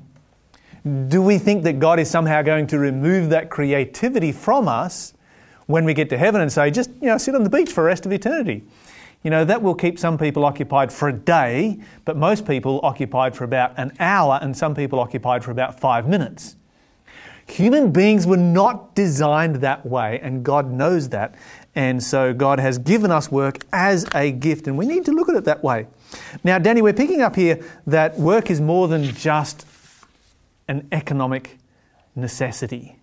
mm. 0.86 1.10
do 1.10 1.22
we 1.22 1.38
think 1.38 1.64
that 1.64 1.80
God 1.80 2.00
is 2.00 2.10
somehow 2.10 2.42
going 2.42 2.68
to 2.68 2.80
remove 2.80 3.30
that 3.30 3.50
creativity 3.50 4.32
from 4.32 4.68
us 4.68 5.14
when 5.68 5.86
we 5.86 5.94
get 5.94 6.10
to 6.10 6.18
heaven 6.18 6.42
and 6.42 6.52
say, 6.52 6.70
just 6.70 6.90
you 7.02 7.08
know, 7.08 7.18
sit 7.18 7.34
on 7.34 7.44
the 7.44 7.50
beach 7.50 7.72
for 7.72 7.82
the 7.82 7.88
rest 7.88 8.06
of 8.06 8.12
eternity? 8.12 8.64
You 9.24 9.30
know, 9.30 9.46
that 9.46 9.62
will 9.62 9.76
keep 9.76 10.00
some 10.00 10.18
people 10.18 10.44
occupied 10.44 10.92
for 10.92 11.10
a 11.10 11.14
day, 11.14 11.80
but 12.06 12.18
most 12.18 12.46
people 12.46 12.80
occupied 12.82 13.36
for 13.36 13.44
about 13.44 13.74
an 13.78 13.92
hour, 14.00 14.40
and 14.42 14.58
some 14.58 14.74
people 14.74 15.00
occupied 15.00 15.44
for 15.44 15.52
about 15.52 15.80
five 15.80 16.08
minutes. 16.08 16.56
Human 17.52 17.92
beings 17.92 18.26
were 18.26 18.38
not 18.38 18.96
designed 18.96 19.58
that 19.58 19.86
way, 19.86 20.20
and 20.24 20.44
God 20.44 20.72
knows 20.72 21.10
that. 21.10 21.36
And 21.76 22.02
so 22.02 22.34
God 22.34 22.60
has 22.60 22.78
given 22.78 23.12
us 23.12 23.30
work 23.30 23.66
as 23.74 24.08
a 24.16 24.32
gift, 24.32 24.68
and 24.68 24.78
we 24.78 24.86
need 24.86 25.06
to 25.06 25.12
look 25.12 25.28
at 25.28 25.36
it 25.36 25.44
that 25.44 25.64
way. 25.64 25.88
Now, 26.44 26.60
Danny, 26.60 26.82
we're 26.82 26.94
picking 26.94 27.22
up 27.22 27.36
here 27.36 27.64
that 27.88 28.18
work 28.18 28.50
is 28.50 28.62
more 28.62 28.88
than 28.88 29.04
just 29.04 29.66
an 30.70 30.88
economic 30.92 31.58
necessity. 32.16 32.98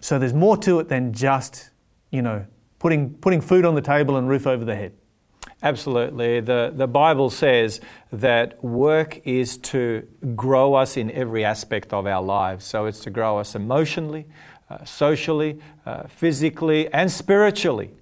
So 0.00 0.18
there's 0.18 0.34
more 0.34 0.58
to 0.58 0.80
it 0.80 0.88
than 0.88 1.14
just, 1.14 1.70
you 2.10 2.20
know, 2.20 2.44
putting, 2.78 3.14
putting 3.14 3.40
food 3.40 3.64
on 3.64 3.74
the 3.74 3.80
table 3.80 4.16
and 4.18 4.28
roof 4.28 4.46
over 4.46 4.66
the 4.66 4.76
head. 4.76 4.92
Absolutely. 5.64 6.40
The, 6.40 6.74
the 6.76 6.86
Bible 6.86 7.30
says 7.30 7.80
that 8.12 8.62
work 8.62 9.26
is 9.26 9.56
to 9.72 10.06
grow 10.36 10.74
us 10.74 10.98
in 10.98 11.10
every 11.10 11.42
aspect 11.42 11.94
of 11.94 12.06
our 12.06 12.22
lives. 12.22 12.66
So 12.66 12.84
it's 12.84 13.00
to 13.00 13.10
grow 13.10 13.38
us 13.38 13.54
emotionally, 13.54 14.26
uh, 14.68 14.84
socially, 14.84 15.58
uh, 15.86 16.02
physically, 16.06 16.92
and 16.92 17.10
spiritually. 17.10 17.92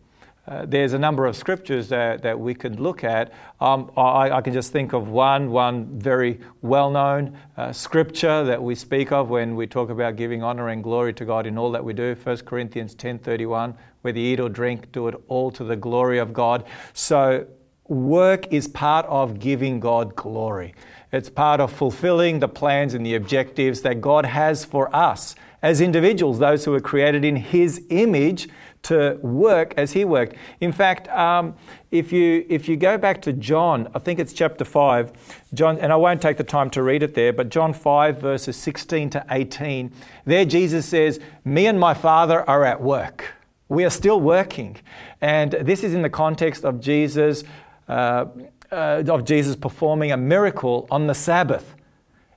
Uh, 0.44 0.66
there's 0.66 0.92
a 0.92 0.98
number 0.98 1.24
of 1.26 1.36
scriptures 1.36 1.88
that, 1.88 2.22
that 2.22 2.38
we 2.38 2.52
could 2.52 2.80
look 2.80 3.04
at. 3.04 3.32
Um, 3.60 3.92
I, 3.96 4.30
I 4.30 4.40
can 4.40 4.52
just 4.52 4.72
think 4.72 4.92
of 4.92 5.08
one, 5.08 5.52
one 5.52 6.00
very 6.00 6.40
well 6.62 6.90
known 6.90 7.38
uh, 7.56 7.72
scripture 7.72 8.42
that 8.44 8.60
we 8.60 8.74
speak 8.74 9.12
of 9.12 9.30
when 9.30 9.54
we 9.54 9.68
talk 9.68 9.88
about 9.88 10.16
giving 10.16 10.42
honor 10.42 10.68
and 10.70 10.82
glory 10.82 11.14
to 11.14 11.24
God 11.24 11.46
in 11.46 11.56
all 11.56 11.70
that 11.70 11.84
we 11.84 11.92
do. 11.92 12.16
1 12.16 12.38
Corinthians 12.38 12.96
10:31, 12.96 13.76
whether 14.00 14.18
you 14.18 14.32
eat 14.32 14.40
or 14.40 14.48
drink, 14.48 14.90
do 14.90 15.06
it 15.06 15.14
all 15.28 15.52
to 15.52 15.62
the 15.62 15.76
glory 15.76 16.18
of 16.18 16.32
God. 16.32 16.64
So, 16.92 17.46
work 17.86 18.52
is 18.52 18.66
part 18.66 19.06
of 19.06 19.38
giving 19.38 19.78
God 19.78 20.16
glory. 20.16 20.74
It's 21.12 21.30
part 21.30 21.60
of 21.60 21.72
fulfilling 21.72 22.40
the 22.40 22.48
plans 22.48 22.94
and 22.94 23.06
the 23.06 23.14
objectives 23.14 23.82
that 23.82 24.00
God 24.00 24.24
has 24.26 24.64
for 24.64 24.94
us 24.94 25.36
as 25.62 25.80
individuals, 25.80 26.40
those 26.40 26.64
who 26.64 26.74
are 26.74 26.80
created 26.80 27.24
in 27.24 27.36
His 27.36 27.82
image 27.90 28.48
to 28.82 29.18
work 29.22 29.74
as 29.76 29.92
He 29.92 30.04
worked. 30.04 30.36
In 30.60 30.72
fact, 30.72 31.08
um, 31.08 31.54
if 31.90 32.12
you 32.12 32.44
if 32.48 32.68
you 32.68 32.76
go 32.76 32.98
back 32.98 33.22
to 33.22 33.32
John, 33.32 33.88
I 33.94 33.98
think 33.98 34.18
it's 34.18 34.32
chapter 34.32 34.64
five, 34.64 35.12
John, 35.54 35.78
and 35.78 35.92
I 35.92 35.96
won't 35.96 36.20
take 36.20 36.36
the 36.36 36.44
time 36.44 36.70
to 36.70 36.82
read 36.82 37.02
it 37.02 37.14
there, 37.14 37.32
but 37.32 37.48
John 37.48 37.72
five 37.72 38.20
verses 38.20 38.56
sixteen 38.56 39.10
to 39.10 39.24
eighteen, 39.30 39.92
there 40.24 40.44
Jesus 40.44 40.86
says, 40.86 41.20
"Me 41.44 41.66
and 41.66 41.78
my 41.78 41.94
Father 41.94 42.48
are 42.48 42.64
at 42.64 42.80
work. 42.80 43.34
We 43.68 43.84
are 43.84 43.90
still 43.90 44.20
working," 44.20 44.76
and 45.20 45.52
this 45.52 45.84
is 45.84 45.94
in 45.94 46.02
the 46.02 46.10
context 46.10 46.64
of 46.64 46.80
Jesus. 46.80 47.44
Uh, 47.88 48.26
uh, 48.70 49.02
of 49.08 49.24
Jesus 49.24 49.54
performing 49.54 50.12
a 50.12 50.16
miracle 50.16 50.86
on 50.90 51.06
the 51.06 51.14
Sabbath. 51.14 51.76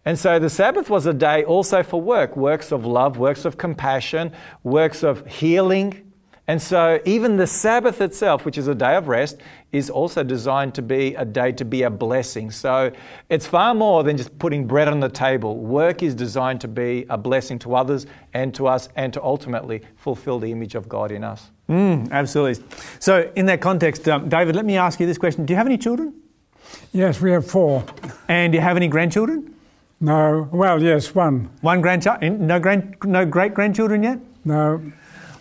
And 0.03 0.19
so 0.19 0.37
the 0.37 0.49
Sabbath 0.49 0.89
was 0.89 1.05
a 1.05 1.13
day 1.13 1.43
also 1.45 1.81
for 1.81 2.01
work 2.01 2.35
works 2.35 2.71
of 2.71 2.85
love, 2.85 3.17
works 3.17 3.45
of 3.45 3.57
compassion, 3.57 4.33
works 4.61 5.01
of 5.01 5.25
healing. 5.25 6.04
And 6.47 6.61
so 6.61 6.99
even 7.05 7.37
the 7.37 7.47
Sabbath 7.47 8.01
itself, 8.01 8.45
which 8.45 8.57
is 8.57 8.67
a 8.67 8.75
day 8.75 8.95
of 8.95 9.07
rest, 9.07 9.37
is 9.71 9.89
also 9.89 10.23
designed 10.23 10.75
to 10.75 10.81
be 10.83 11.15
a 11.15 11.25
day 11.25 11.51
to 11.53 11.65
be 11.65 11.81
a 11.83 11.89
blessing. 11.89 12.51
So 12.51 12.91
it's 13.29 13.47
far 13.47 13.73
more 13.73 14.03
than 14.03 14.15
just 14.15 14.37
putting 14.37 14.67
bread 14.67 14.87
on 14.87 14.99
the 14.99 15.09
table. 15.09 15.57
Work 15.57 16.03
is 16.03 16.13
designed 16.13 16.61
to 16.61 16.67
be 16.67 17.05
a 17.09 17.17
blessing 17.17 17.57
to 17.59 17.75
others 17.75 18.05
and 18.33 18.53
to 18.55 18.67
us 18.67 18.89
and 18.95 19.11
to 19.13 19.23
ultimately 19.23 19.81
fulfill 19.95 20.37
the 20.39 20.51
image 20.51 20.75
of 20.75 20.87
God 20.87 21.11
in 21.11 21.23
us. 21.23 21.49
Mm, 21.67 22.11
absolutely. 22.11 22.63
So, 22.99 23.31
in 23.35 23.47
that 23.47 23.59
context, 23.59 24.07
um, 24.07 24.29
David, 24.29 24.55
let 24.55 24.65
me 24.65 24.77
ask 24.77 24.99
you 24.99 25.07
this 25.07 25.17
question 25.17 25.47
Do 25.47 25.53
you 25.53 25.57
have 25.57 25.65
any 25.65 25.79
children? 25.79 26.13
Yes, 26.93 27.19
we 27.19 27.31
have 27.31 27.49
four. 27.49 27.83
And 28.27 28.51
do 28.51 28.57
you 28.57 28.61
have 28.61 28.77
any 28.77 28.87
grandchildren? 28.87 29.55
No, 29.99 30.47
well, 30.51 30.81
yes, 30.81 31.15
one. 31.15 31.49
One 31.61 31.81
grandchild? 31.81 32.21
No, 32.21 32.59
grand, 32.59 32.97
no 33.03 33.25
great 33.25 33.53
grandchildren 33.53 34.03
yet? 34.03 34.19
No, 34.43 34.81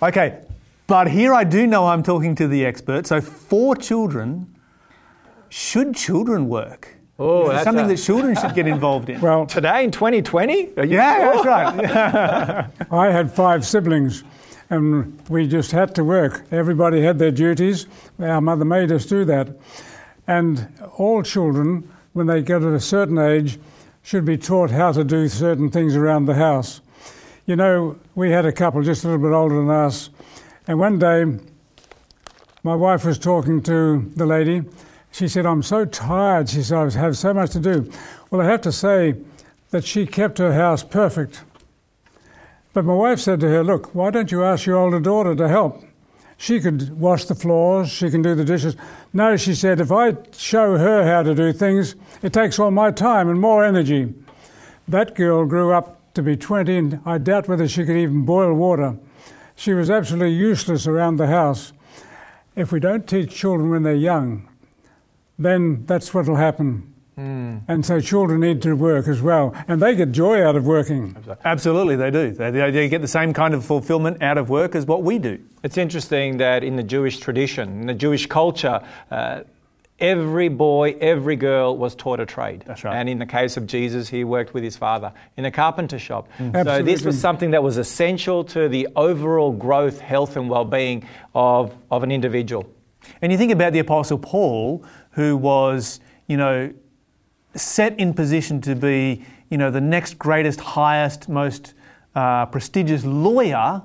Okay, 0.02 0.40
but 0.86 1.08
here 1.10 1.32
I 1.34 1.44
do 1.44 1.66
know 1.66 1.86
I'm 1.86 2.02
talking 2.02 2.34
to 2.36 2.48
the 2.48 2.64
expert. 2.64 3.06
So, 3.06 3.20
four 3.20 3.76
children. 3.76 4.50
Should 5.48 5.94
children 5.94 6.48
work? 6.48 6.96
Oh, 7.18 7.48
that's 7.48 7.62
something 7.62 7.84
a- 7.84 7.88
that 7.88 7.98
children 7.98 8.34
should 8.34 8.54
get 8.54 8.66
involved 8.66 9.08
in. 9.08 9.20
well, 9.20 9.46
Today 9.46 9.84
in 9.84 9.92
2020? 9.92 10.70
Yeah, 10.86 11.32
sure? 11.32 11.44
that's 11.44 11.46
right. 11.46 12.70
I 12.90 13.12
had 13.12 13.30
five 13.32 13.64
siblings, 13.64 14.24
and 14.68 15.20
we 15.28 15.46
just 15.46 15.70
had 15.70 15.94
to 15.94 16.02
work. 16.04 16.44
Everybody 16.50 17.02
had 17.02 17.20
their 17.20 17.30
duties. 17.30 17.86
Our 18.18 18.40
mother 18.40 18.64
made 18.64 18.90
us 18.90 19.06
do 19.06 19.24
that. 19.26 19.48
And 20.26 20.68
all 20.96 21.22
children, 21.22 21.88
when 22.14 22.26
they 22.26 22.42
get 22.42 22.62
at 22.62 22.72
a 22.72 22.80
certain 22.80 23.18
age, 23.18 23.58
should 24.02 24.24
be 24.24 24.36
taught 24.36 24.70
how 24.70 24.90
to 24.92 25.04
do 25.04 25.28
certain 25.28 25.70
things 25.70 25.94
around 25.94 26.24
the 26.26 26.34
house. 26.34 26.80
You 27.46 27.54
know, 27.56 27.96
we 28.16 28.30
had 28.30 28.44
a 28.44 28.52
couple 28.52 28.82
just 28.82 29.04
a 29.04 29.08
little 29.08 29.22
bit 29.22 29.32
older 29.34 29.54
than 29.56 29.70
us, 29.70 30.10
and 30.66 30.78
one 30.78 30.98
day 30.98 31.24
my 32.62 32.74
wife 32.74 33.04
was 33.04 33.18
talking 33.18 33.62
to 33.64 34.10
the 34.16 34.26
lady. 34.26 34.62
She 35.12 35.28
said, 35.28 35.46
I'm 35.46 35.62
so 35.62 35.84
tired. 35.84 36.48
She 36.48 36.62
said, 36.62 36.78
I 36.78 36.90
have 36.98 37.16
so 37.16 37.34
much 37.34 37.50
to 37.50 37.60
do. 37.60 37.90
Well, 38.30 38.40
I 38.40 38.46
have 38.46 38.62
to 38.62 38.72
say 38.72 39.14
that 39.70 39.84
she 39.84 40.06
kept 40.06 40.38
her 40.38 40.54
house 40.54 40.82
perfect. 40.82 41.42
But 42.72 42.84
my 42.84 42.94
wife 42.94 43.20
said 43.20 43.40
to 43.40 43.48
her, 43.48 43.62
Look, 43.62 43.94
why 43.94 44.10
don't 44.10 44.32
you 44.32 44.42
ask 44.42 44.66
your 44.66 44.76
older 44.76 44.98
daughter 44.98 45.34
to 45.36 45.48
help? 45.48 45.84
She 46.36 46.60
could 46.60 46.98
wash 46.98 47.26
the 47.26 47.34
floors, 47.34 47.90
she 47.90 48.10
can 48.10 48.22
do 48.22 48.34
the 48.34 48.44
dishes. 48.44 48.76
No, 49.12 49.36
she 49.36 49.54
said, 49.54 49.80
if 49.80 49.92
I 49.92 50.16
show 50.32 50.76
her 50.76 51.04
how 51.04 51.22
to 51.22 51.34
do 51.34 51.52
things, 51.52 51.94
it 52.22 52.32
takes 52.32 52.58
all 52.58 52.70
my 52.70 52.90
time 52.90 53.28
and 53.28 53.40
more 53.40 53.64
energy. 53.64 54.12
That 54.88 55.14
girl 55.14 55.46
grew 55.46 55.72
up 55.72 56.12
to 56.14 56.22
be 56.22 56.36
20, 56.36 56.76
and 56.76 57.00
I 57.06 57.18
doubt 57.18 57.48
whether 57.48 57.68
she 57.68 57.84
could 57.84 57.96
even 57.96 58.24
boil 58.24 58.52
water. 58.54 58.96
She 59.56 59.72
was 59.72 59.90
absolutely 59.90 60.34
useless 60.34 60.86
around 60.86 61.16
the 61.16 61.26
house. 61.26 61.72
If 62.56 62.72
we 62.72 62.80
don't 62.80 63.08
teach 63.08 63.34
children 63.34 63.70
when 63.70 63.82
they're 63.82 63.94
young, 63.94 64.48
then 65.38 65.84
that's 65.86 66.14
what 66.14 66.26
will 66.26 66.36
happen. 66.36 66.94
Mm. 67.18 67.62
And 67.68 67.86
so 67.86 68.00
children 68.00 68.40
need 68.40 68.60
to 68.62 68.74
work 68.74 69.06
as 69.06 69.22
well, 69.22 69.54
and 69.68 69.80
they 69.80 69.94
get 69.94 70.10
joy 70.10 70.42
out 70.44 70.56
of 70.56 70.66
working. 70.66 71.16
Absolutely, 71.44 71.94
they 71.94 72.10
do. 72.10 72.32
They, 72.32 72.50
they, 72.50 72.88
get 72.88 73.02
the 73.02 73.08
same 73.08 73.32
kind 73.32 73.54
of 73.54 73.64
fulfillment 73.64 74.20
out 74.20 74.36
of 74.36 74.50
work 74.50 74.74
as 74.74 74.84
what 74.84 75.04
we 75.04 75.20
do. 75.20 75.40
It's 75.62 75.78
interesting 75.78 76.38
that 76.38 76.64
in 76.64 76.74
the 76.74 76.82
Jewish 76.82 77.18
tradition, 77.18 77.82
in 77.82 77.86
the 77.86 77.94
Jewish 77.94 78.26
culture, 78.26 78.80
uh, 79.12 79.42
every 79.98 80.48
boy, 80.48 80.96
every 81.00 81.36
girl 81.36 81.76
was 81.76 81.94
taught 81.94 82.20
a 82.20 82.26
trade. 82.26 82.64
That's 82.66 82.84
right. 82.84 82.94
And 82.94 83.08
in 83.08 83.18
the 83.18 83.26
case 83.26 83.56
of 83.56 83.66
Jesus, 83.66 84.08
he 84.08 84.24
worked 84.24 84.52
with 84.52 84.64
his 84.64 84.76
father 84.76 85.12
in 85.36 85.44
a 85.44 85.50
carpenter 85.50 85.98
shop. 85.98 86.28
Mm. 86.38 86.64
So 86.64 86.82
this 86.82 87.04
was 87.04 87.20
something 87.20 87.52
that 87.52 87.62
was 87.62 87.76
essential 87.76 88.44
to 88.44 88.68
the 88.68 88.88
overall 88.96 89.52
growth, 89.52 90.00
health, 90.00 90.36
and 90.36 90.50
well-being 90.50 91.06
of, 91.34 91.76
of 91.90 92.02
an 92.02 92.10
individual. 92.10 92.68
And 93.22 93.30
you 93.30 93.38
think 93.38 93.52
about 93.52 93.72
the 93.72 93.78
Apostle 93.78 94.18
Paul, 94.18 94.84
who 95.12 95.36
was, 95.36 96.00
you 96.26 96.36
know, 96.36 96.72
set 97.54 97.98
in 98.00 98.14
position 98.14 98.60
to 98.62 98.74
be, 98.74 99.24
you 99.48 99.58
know, 99.58 99.70
the 99.70 99.80
next 99.80 100.18
greatest, 100.18 100.60
highest, 100.60 101.28
most 101.28 101.74
uh, 102.14 102.46
prestigious 102.46 103.04
lawyer, 103.04 103.82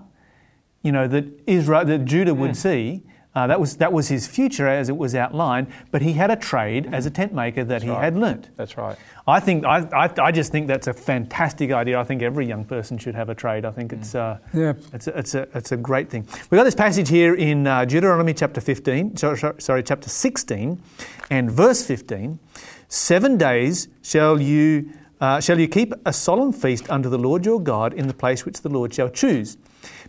you 0.81 0.91
know, 0.91 1.07
that 1.07 1.25
Israel, 1.45 1.85
that 1.85 2.05
Judah 2.05 2.33
would 2.33 2.51
mm. 2.51 2.55
see. 2.55 3.03
Uh, 3.35 3.45
that 3.45 3.59
was 3.59 3.77
that 3.77 3.93
was 3.93 4.07
his 4.07 4.27
future 4.27 4.67
as 4.67 4.89
it 4.89 4.97
was 4.97 5.13
outlined. 5.13 5.67
But 5.91 6.01
he 6.01 6.13
had 6.13 6.31
a 6.31 6.35
trade 6.35 6.85
mm. 6.85 6.93
as 6.93 7.05
a 7.05 7.11
tent 7.11 7.33
maker 7.33 7.63
that 7.63 7.67
that's 7.67 7.83
he 7.83 7.89
right. 7.89 8.03
had 8.03 8.17
learnt. 8.17 8.49
That's 8.57 8.75
right. 8.75 8.97
I 9.27 9.39
think 9.39 9.65
I, 9.65 9.87
I, 9.93 10.11
I, 10.19 10.31
just 10.31 10.51
think 10.51 10.65
that's 10.65 10.87
a 10.87 10.93
fantastic 10.93 11.71
idea. 11.71 11.99
I 11.99 12.03
think 12.03 12.23
every 12.23 12.47
young 12.47 12.65
person 12.65 12.97
should 12.97 13.13
have 13.13 13.29
a 13.29 13.35
trade. 13.35 13.65
I 13.65 13.71
think 13.71 13.93
it's 13.93 14.15
uh, 14.15 14.39
yeah. 14.53 14.73
it's 14.93 15.05
a, 15.07 15.17
it's 15.17 15.35
a 15.35 15.47
it's 15.53 15.71
a 15.71 15.77
great 15.77 16.09
thing. 16.09 16.27
We 16.49 16.57
got 16.57 16.63
this 16.63 16.75
passage 16.75 17.07
here 17.07 17.35
in 17.35 17.67
uh, 17.67 17.85
Deuteronomy 17.85 18.33
chapter 18.33 18.61
15. 18.61 19.17
Sorry, 19.17 19.53
sorry, 19.59 19.83
chapter 19.83 20.09
16, 20.09 20.81
and 21.29 21.51
verse 21.51 21.85
15. 21.85 22.39
Seven 22.87 23.37
days 23.37 23.87
shall 24.01 24.41
you, 24.41 24.91
uh, 25.21 25.39
shall 25.39 25.59
you 25.59 25.67
keep 25.67 25.93
a 26.05 26.11
solemn 26.11 26.51
feast 26.51 26.89
unto 26.89 27.07
the 27.07 27.19
Lord 27.19 27.45
your 27.45 27.61
God 27.61 27.93
in 27.93 28.07
the 28.07 28.13
place 28.15 28.45
which 28.45 28.61
the 28.61 28.69
Lord 28.69 28.91
shall 28.91 29.09
choose. 29.09 29.57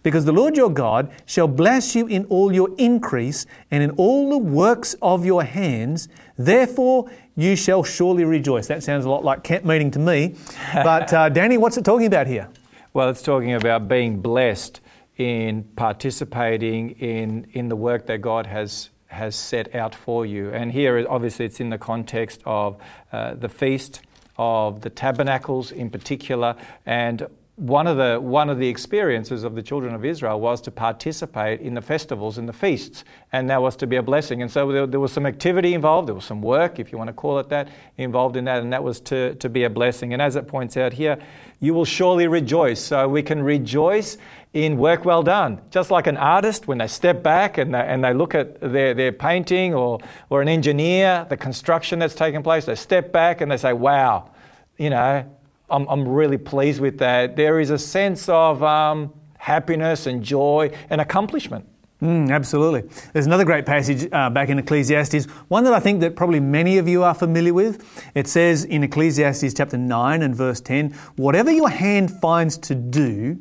Because 0.03 0.25
the 0.25 0.33
Lord 0.33 0.57
your 0.57 0.71
God 0.71 1.11
shall 1.27 1.49
bless 1.49 1.95
you 1.95 2.07
in 2.07 2.25
all 2.27 2.53
your 2.53 2.71
increase 2.79 3.47
and 3.71 3.83
in 3.83 3.91
all 3.93 4.31
the 4.31 4.39
works 4.39 4.95
of 5.03 5.25
your 5.25 5.43
hands. 5.43 6.09
Therefore, 6.39 7.11
you 7.37 7.57
shall 7.57 7.83
surely 7.83 8.25
rejoice. 8.25 8.67
That 8.67 8.83
sounds 8.83 9.05
a 9.05 9.11
lot 9.11 9.25
like 9.25 9.45
camp 9.45 9.65
meeting 9.65 9.91
to 9.93 9.99
me. 9.99 10.37
But, 10.73 11.13
uh, 11.13 11.29
Danny, 11.29 11.59
what's 11.59 11.77
it 11.77 11.85
talking 11.85 12.07
about 12.07 12.27
here? 12.27 12.49
Well, 12.93 13.09
it's 13.11 13.23
talking 13.23 13.55
about 13.55 13.89
being 13.89 14.21
blessed 14.21 14.81
in 15.17 15.65
participating 15.77 16.91
in, 16.93 17.47
in 17.53 17.69
the 17.69 17.77
work 17.77 18.07
that 18.07 18.19
God 18.19 18.47
has 18.47 18.91
has 19.11 19.35
set 19.35 19.75
out 19.75 19.95
for 19.95 20.25
you. 20.25 20.51
And 20.51 20.71
here, 20.71 21.05
obviously, 21.09 21.45
it's 21.45 21.61
in 21.61 21.71
the 21.71 21.79
context 21.79 22.43
of 22.47 22.77
uh, 23.13 23.35
the 23.35 23.49
feast, 23.49 24.03
of 24.39 24.83
the 24.83 24.91
tabernacles 24.91 25.73
in 25.73 25.91
particular, 25.91 26.55
and 26.87 27.27
one 27.61 27.87
of 27.87 27.99
the 27.99 28.19
one 28.19 28.49
of 28.49 28.59
the 28.59 28.69
experiences 28.69 29.45
of 29.45 29.55
the 29.55 29.63
children 29.63 29.95
of 29.95 30.03
Israel 30.03 30.41
was 30.41 30.63
to 30.63 30.71
participate 30.71 31.61
in 31.61 31.75
the 31.75 31.83
festivals 31.83 32.39
and 32.39 32.49
the 32.49 32.55
feasts, 32.55 33.05
and 33.33 33.51
that 33.51 33.61
was 33.61 33.77
to 33.77 33.87
be 33.87 33.97
a 33.97 34.03
blessing. 34.03 34.41
And 34.41 34.51
so 34.51 34.73
there, 34.73 34.87
there, 34.87 34.99
was 34.99 35.13
some 35.13 35.27
activity 35.27 35.75
involved, 35.75 36.09
there 36.09 36.15
was 36.15 36.25
some 36.25 36.41
work, 36.41 36.79
if 36.79 36.91
you 36.91 36.97
want 36.97 37.09
to 37.09 37.13
call 37.13 37.39
it 37.39 37.51
that, 37.51 37.69
involved 37.99 38.37
in 38.37 38.47
that, 38.47 38.63
and 38.63 38.73
that 38.73 38.83
was 38.83 38.99
to, 39.01 39.35
to 39.35 39.51
be 39.51 39.65
a 39.65 39.71
blessing. 39.71 40.15
And 40.15 40.23
as 40.23 40.37
it 40.37 40.49
points 40.49 40.79
out 40.79 40.95
here, 40.95 41.19
you 41.61 41.75
will 41.75 41.85
surely 41.85 42.27
rejoice. 42.27 42.81
So 42.81 43.07
we 43.07 43.23
can 43.23 43.43
rejoice 43.43 44.17
in 44.55 44.79
work 44.79 45.05
well 45.05 45.23
done. 45.23 45.61
Just 45.71 45.91
like 45.91 46.07
an 46.07 46.17
artist, 46.17 46.67
when 46.67 46.79
they 46.79 46.87
step 46.87 47.23
back 47.23 47.59
and 47.59 47.75
they, 47.75 47.81
and 47.81 48.03
they 48.03 48.15
look 48.15 48.35
at 48.35 48.59
their, 48.61 48.95
their 48.95 49.13
painting, 49.13 49.75
or, 49.75 49.99
or 50.31 50.41
an 50.41 50.49
engineer, 50.49 51.27
the 51.29 51.37
construction 51.37 51.99
that's 51.99 52.15
taken 52.15 52.43
place, 52.43 52.65
they 52.65 52.75
step 52.75 53.13
back 53.13 53.43
and 53.43 53.53
they 53.53 53.59
say, 53.59 53.75
wow, 53.75 54.31
you 54.79 54.89
know, 54.89 55.27
I'm, 55.71 55.87
I'm 55.89 56.07
really 56.07 56.39
pleased 56.39 56.81
with 56.81 56.99
that. 56.99 57.37
There 57.37 57.61
is 57.61 57.71
a 57.71 57.79
sense 57.79 58.29
of 58.29 58.63
um, 58.63 59.13
happiness 59.39 60.07
and 60.07 60.23
joy 60.23 60.71
and 60.91 61.01
accomplishment. 61.01 61.67
Mm, 62.03 62.31
absolutely. 62.31 62.89
There's 63.13 63.27
another 63.27 63.45
great 63.45 63.67
passage 63.67 64.09
uh, 64.11 64.31
back 64.31 64.49
in 64.49 64.59
Ecclesiastes, 64.59 65.27
one 65.49 65.65
that 65.65 65.75
I 65.75 65.81
think 65.81 66.01
that 66.01 66.17
probably 66.17 66.41
many 66.41 66.79
of 66.79 66.89
you 66.89 67.03
are 67.03 67.15
familiar 67.15 67.53
with. 67.53 68.11
It 68.15 68.27
says 68.27 68.65
in 68.65 68.83
Ecclesiastes 68.83 69.53
chapter 69.53 69.77
9 69.77 70.23
and 70.23 70.35
verse 70.35 70.61
10, 70.63 70.93
whatever 71.17 71.51
your 71.51 71.69
hand 71.69 72.11
finds 72.11 72.57
to 72.59 72.75
do, 72.75 73.39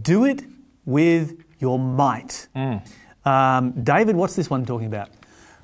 do 0.00 0.24
it 0.24 0.44
with 0.86 1.44
your 1.58 1.78
might. 1.78 2.48
Mm. 2.56 2.86
Um, 3.26 3.72
David, 3.84 4.16
what's 4.16 4.34
this 4.34 4.48
one 4.48 4.64
talking 4.64 4.86
about? 4.86 5.10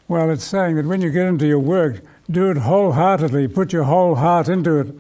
Well, 0.09 0.30
it's 0.30 0.44
saying 0.44 0.76
that 0.76 0.87
when 0.87 1.00
you 1.00 1.11
get 1.11 1.26
into 1.26 1.46
your 1.46 1.59
work, 1.59 2.02
do 2.30 2.50
it 2.50 2.58
wholeheartedly, 2.58 3.48
put 3.48 3.72
your 3.72 3.84
whole 3.84 4.14
heart 4.14 4.48
into 4.48 4.80
it. 4.80 4.94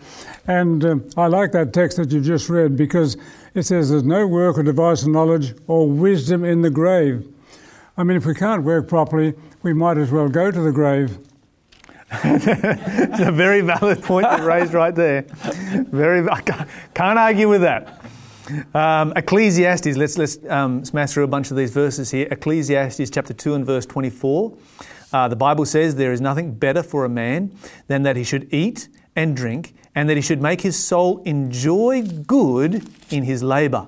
And 0.46 0.84
uh, 0.84 0.96
I 1.16 1.26
like 1.26 1.52
that 1.52 1.72
text 1.72 1.98
that 1.98 2.10
you've 2.10 2.24
just 2.24 2.48
read 2.48 2.76
because 2.76 3.16
it 3.54 3.64
says 3.64 3.90
there's 3.90 4.04
no 4.04 4.26
work 4.26 4.56
or 4.56 4.62
device 4.62 5.02
of 5.02 5.08
knowledge 5.08 5.54
or 5.66 5.88
wisdom 5.88 6.44
in 6.44 6.62
the 6.62 6.70
grave. 6.70 7.26
I 7.96 8.04
mean, 8.04 8.16
if 8.16 8.24
we 8.24 8.34
can't 8.34 8.62
work 8.62 8.88
properly, 8.88 9.34
we 9.62 9.72
might 9.72 9.98
as 9.98 10.10
well 10.10 10.28
go 10.28 10.50
to 10.50 10.60
the 10.60 10.72
grave. 10.72 11.18
it's 12.10 13.20
a 13.20 13.32
very 13.32 13.60
valid 13.60 14.02
point 14.02 14.26
you 14.38 14.44
raised 14.44 14.72
right 14.72 14.94
there. 14.94 15.22
Very, 15.90 16.26
I 16.26 16.40
can't 16.40 17.18
argue 17.18 17.48
with 17.48 17.60
that. 17.60 18.00
Um, 18.72 19.12
Ecclesiastes, 19.14 19.96
let's, 19.96 20.16
let's 20.16 20.38
um, 20.48 20.82
smash 20.84 21.12
through 21.12 21.24
a 21.24 21.28
bunch 21.28 21.50
of 21.50 21.58
these 21.58 21.70
verses 21.70 22.10
here. 22.10 22.26
Ecclesiastes 22.30 23.10
chapter 23.10 23.34
2 23.34 23.54
and 23.54 23.66
verse 23.66 23.84
24. 23.84 24.56
Uh, 25.12 25.28
the 25.28 25.36
Bible 25.36 25.64
says 25.64 25.96
there 25.96 26.12
is 26.12 26.20
nothing 26.20 26.54
better 26.54 26.82
for 26.82 27.04
a 27.04 27.08
man 27.08 27.50
than 27.86 28.02
that 28.02 28.16
he 28.16 28.24
should 28.24 28.52
eat 28.52 28.88
and 29.16 29.36
drink, 29.36 29.74
and 29.94 30.08
that 30.08 30.16
he 30.16 30.22
should 30.22 30.40
make 30.40 30.60
his 30.60 30.78
soul 30.78 31.22
enjoy 31.24 32.02
good 32.02 32.88
in 33.10 33.24
his 33.24 33.42
labour. 33.42 33.86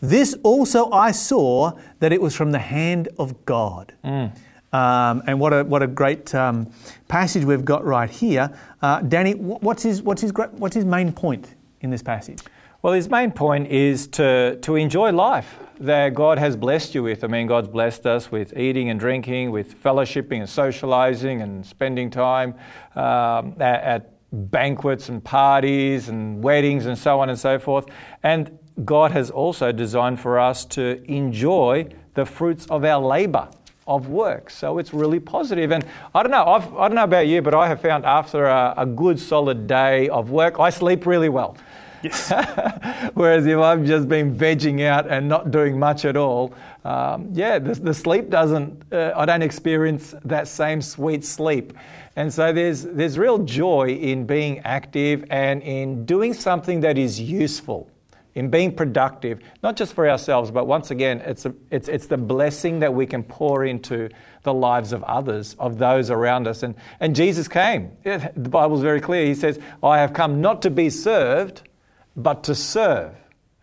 This 0.00 0.34
also 0.42 0.90
I 0.90 1.10
saw 1.10 1.72
that 1.98 2.12
it 2.12 2.22
was 2.22 2.34
from 2.34 2.52
the 2.52 2.58
hand 2.58 3.08
of 3.18 3.44
God. 3.44 3.92
Mm. 4.04 4.32
Um, 4.72 5.22
and 5.26 5.40
what 5.40 5.52
a, 5.52 5.64
what 5.64 5.82
a 5.82 5.86
great 5.86 6.34
um, 6.34 6.70
passage 7.08 7.44
we've 7.44 7.64
got 7.64 7.84
right 7.84 8.08
here. 8.08 8.50
Uh, 8.80 9.00
Danny, 9.00 9.34
what's 9.34 9.82
his, 9.82 10.02
what's, 10.02 10.22
his, 10.22 10.32
what's 10.32 10.74
his 10.74 10.84
main 10.84 11.12
point 11.12 11.54
in 11.80 11.90
this 11.90 12.02
passage? 12.02 12.40
Well, 12.80 12.92
his 12.92 13.10
main 13.10 13.32
point 13.32 13.66
is 13.72 14.06
to, 14.08 14.56
to 14.62 14.76
enjoy 14.76 15.10
life 15.10 15.58
that 15.80 16.14
God 16.14 16.38
has 16.38 16.54
blessed 16.54 16.94
you 16.94 17.02
with. 17.02 17.24
I 17.24 17.26
mean, 17.26 17.48
God's 17.48 17.66
blessed 17.66 18.06
us 18.06 18.30
with 18.30 18.56
eating 18.56 18.88
and 18.88 19.00
drinking, 19.00 19.50
with 19.50 19.82
fellowshipping 19.82 20.38
and 20.38 20.48
socializing 20.48 21.42
and 21.42 21.66
spending 21.66 22.08
time 22.08 22.54
um, 22.94 23.56
at, 23.58 23.82
at 23.82 24.12
banquets 24.30 25.08
and 25.08 25.24
parties 25.24 26.08
and 26.08 26.40
weddings 26.40 26.86
and 26.86 26.96
so 26.96 27.18
on 27.18 27.30
and 27.30 27.38
so 27.38 27.58
forth. 27.58 27.86
And 28.22 28.56
God 28.84 29.10
has 29.10 29.28
also 29.28 29.72
designed 29.72 30.20
for 30.20 30.38
us 30.38 30.64
to 30.66 31.02
enjoy 31.10 31.88
the 32.14 32.24
fruits 32.24 32.64
of 32.66 32.84
our 32.84 33.04
labor 33.04 33.48
of 33.88 34.08
work. 34.08 34.50
So 34.50 34.78
it's 34.78 34.94
really 34.94 35.18
positive. 35.18 35.72
And 35.72 35.84
I 36.14 36.22
don't 36.22 36.30
know, 36.30 36.44
I've, 36.44 36.72
I 36.74 36.88
do 36.88 36.94
not 36.94 37.00
know 37.00 37.04
about 37.04 37.26
you, 37.26 37.42
but 37.42 37.54
I 37.54 37.66
have 37.66 37.80
found 37.80 38.04
after 38.04 38.44
a, 38.44 38.74
a 38.76 38.86
good 38.86 39.18
solid 39.18 39.66
day 39.66 40.08
of 40.10 40.30
work, 40.30 40.60
I 40.60 40.70
sleep 40.70 41.06
really 41.06 41.30
well. 41.30 41.56
Yes. 42.02 42.32
Whereas 43.14 43.46
if 43.46 43.58
I've 43.58 43.84
just 43.84 44.08
been 44.08 44.34
vegging 44.34 44.82
out 44.84 45.08
and 45.08 45.28
not 45.28 45.50
doing 45.50 45.78
much 45.78 46.04
at 46.04 46.16
all, 46.16 46.54
um, 46.84 47.28
yeah, 47.32 47.58
the, 47.58 47.74
the, 47.74 47.94
sleep 47.94 48.30
doesn't, 48.30 48.92
uh, 48.92 49.12
I 49.16 49.26
don't 49.26 49.42
experience 49.42 50.14
that 50.24 50.48
same 50.48 50.80
sweet 50.80 51.24
sleep. 51.24 51.72
And 52.16 52.32
so 52.32 52.52
there's, 52.52 52.82
there's 52.82 53.18
real 53.18 53.38
joy 53.38 53.90
in 53.90 54.26
being 54.26 54.60
active 54.60 55.24
and 55.30 55.62
in 55.62 56.04
doing 56.04 56.34
something 56.34 56.80
that 56.80 56.96
is 56.98 57.20
useful, 57.20 57.90
in 58.34 58.48
being 58.48 58.74
productive, 58.74 59.40
not 59.62 59.76
just 59.76 59.92
for 59.92 60.08
ourselves, 60.08 60.50
but 60.50 60.66
once 60.66 60.90
again, 60.90 61.20
it's, 61.24 61.46
a, 61.46 61.54
it's, 61.70 61.88
it's 61.88 62.06
the 62.06 62.16
blessing 62.16 62.78
that 62.80 62.92
we 62.92 63.06
can 63.06 63.22
pour 63.22 63.64
into 63.64 64.08
the 64.44 64.54
lives 64.54 64.92
of 64.92 65.02
others, 65.04 65.56
of 65.58 65.78
those 65.78 66.10
around 66.10 66.48
us. 66.48 66.62
And, 66.62 66.74
and 67.00 67.14
Jesus 67.14 67.48
came. 67.48 67.92
The 68.04 68.48
Bible's 68.48 68.82
very 68.82 69.00
clear. 69.00 69.26
He 69.26 69.34
says, 69.34 69.58
I 69.82 69.98
have 69.98 70.12
come 70.12 70.40
not 70.40 70.62
to 70.62 70.70
be 70.70 70.90
served, 70.90 71.67
but 72.22 72.44
to 72.44 72.54
serve 72.54 73.14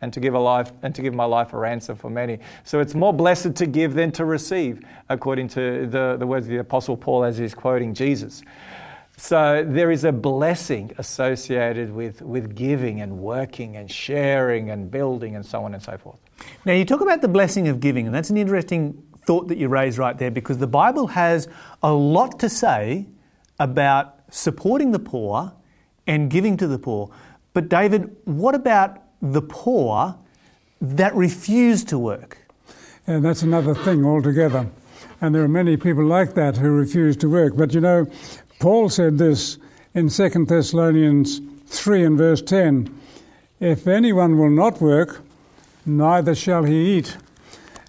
and 0.01 0.11
to 0.13 0.19
give 0.19 0.33
a 0.33 0.39
life 0.39 0.71
and 0.81 0.93
to 0.95 1.01
give 1.01 1.13
my 1.13 1.25
life 1.25 1.53
a 1.53 1.57
ransom 1.57 1.95
for 1.95 2.09
many. 2.09 2.39
So 2.63 2.79
it's 2.79 2.95
more 2.95 3.13
blessed 3.13 3.55
to 3.55 3.65
give 3.65 3.93
than 3.93 4.11
to 4.13 4.25
receive, 4.25 4.81
according 5.09 5.47
to 5.49 5.87
the, 5.87 6.15
the 6.17 6.27
words 6.27 6.45
of 6.45 6.51
the 6.51 6.57
Apostle 6.57 6.97
Paul 6.97 7.23
as 7.23 7.37
he's 7.37 7.53
quoting 7.53 7.93
Jesus. 7.93 8.43
So 9.17 9.63
there 9.65 9.91
is 9.91 10.03
a 10.03 10.11
blessing 10.11 10.91
associated 10.97 11.93
with, 11.93 12.21
with 12.21 12.53
giving 12.55 12.99
and 13.01 13.19
working 13.19 13.77
and 13.77 13.89
sharing 13.89 14.69
and 14.69 14.91
building 14.91 15.35
and 15.35 15.45
so 15.45 15.63
on 15.63 15.73
and 15.73 15.81
so 15.81 15.97
forth. 15.97 16.19
Now 16.65 16.73
you 16.73 16.83
talk 16.83 17.01
about 17.01 17.21
the 17.21 17.29
blessing 17.29 17.69
of 17.69 17.79
giving, 17.79 18.05
and 18.05 18.13
that's 18.13 18.29
an 18.29 18.37
interesting 18.37 19.01
thought 19.25 19.47
that 19.47 19.57
you 19.57 19.69
raise 19.69 19.97
right 19.97 20.17
there 20.17 20.31
because 20.31 20.57
the 20.57 20.67
Bible 20.67 21.07
has 21.07 21.47
a 21.81 21.91
lot 21.91 22.39
to 22.39 22.49
say 22.49 23.07
about 23.57 24.19
supporting 24.29 24.91
the 24.91 24.99
poor 24.99 25.53
and 26.07 26.29
giving 26.29 26.57
to 26.57 26.67
the 26.67 26.77
poor. 26.77 27.09
But, 27.55 27.69
David, 27.69 28.15
what 28.25 28.53
about 28.53 29.01
the 29.33 29.41
poor 29.41 30.15
that 30.81 31.15
refuse 31.15 31.83
to 31.85 31.97
work. 31.97 32.37
And 33.07 33.23
that's 33.23 33.41
another 33.41 33.73
thing 33.73 34.05
altogether. 34.05 34.67
And 35.21 35.33
there 35.33 35.43
are 35.43 35.47
many 35.47 35.77
people 35.77 36.05
like 36.05 36.33
that 36.33 36.57
who 36.57 36.69
refuse 36.69 37.15
to 37.17 37.29
work. 37.29 37.55
But 37.55 37.73
you 37.73 37.81
know, 37.81 38.07
Paul 38.59 38.89
said 38.89 39.17
this 39.17 39.57
in 39.93 40.09
2 40.09 40.45
Thessalonians 40.45 41.41
3 41.67 42.03
and 42.03 42.17
verse 42.17 42.41
10 42.41 42.93
If 43.59 43.87
anyone 43.87 44.37
will 44.37 44.49
not 44.49 44.81
work, 44.81 45.21
neither 45.85 46.35
shall 46.35 46.63
he 46.63 46.97
eat. 46.97 47.17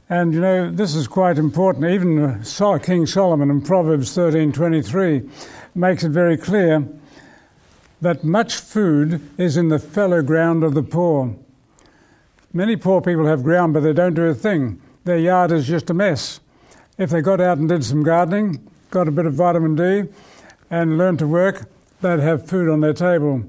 And 0.08 0.32
you 0.32 0.40
know, 0.40 0.70
this 0.70 0.94
is 0.94 1.08
quite 1.08 1.36
important. 1.36 1.86
Even 1.86 2.44
King 2.82 3.06
Solomon 3.06 3.50
in 3.50 3.60
Proverbs 3.60 4.14
13:23 4.14 5.28
makes 5.74 6.04
it 6.04 6.10
very 6.10 6.36
clear 6.36 6.86
that 8.00 8.24
much 8.24 8.56
food 8.56 9.20
is 9.38 9.56
in 9.56 9.68
the 9.68 9.78
fallow 9.78 10.22
ground 10.22 10.62
of 10.62 10.74
the 10.74 10.82
poor. 10.82 11.36
Many 12.52 12.76
poor 12.76 13.00
people 13.00 13.26
have 13.26 13.42
ground, 13.42 13.74
but 13.74 13.80
they 13.80 13.92
don't 13.92 14.14
do 14.14 14.24
a 14.24 14.34
thing. 14.34 14.80
Their 15.04 15.18
yard 15.18 15.52
is 15.52 15.66
just 15.66 15.90
a 15.90 15.94
mess. 15.94 16.40
If 16.98 17.10
they 17.10 17.20
got 17.20 17.40
out 17.40 17.58
and 17.58 17.68
did 17.68 17.84
some 17.84 18.02
gardening, 18.02 18.70
got 18.90 19.08
a 19.08 19.10
bit 19.10 19.26
of 19.26 19.34
vitamin 19.34 19.74
D, 19.74 20.10
and 20.70 20.98
learned 20.98 21.18
to 21.20 21.26
work, 21.26 21.68
they'd 22.00 22.20
have 22.20 22.48
food 22.48 22.68
on 22.68 22.80
their 22.80 22.94
table. 22.94 23.44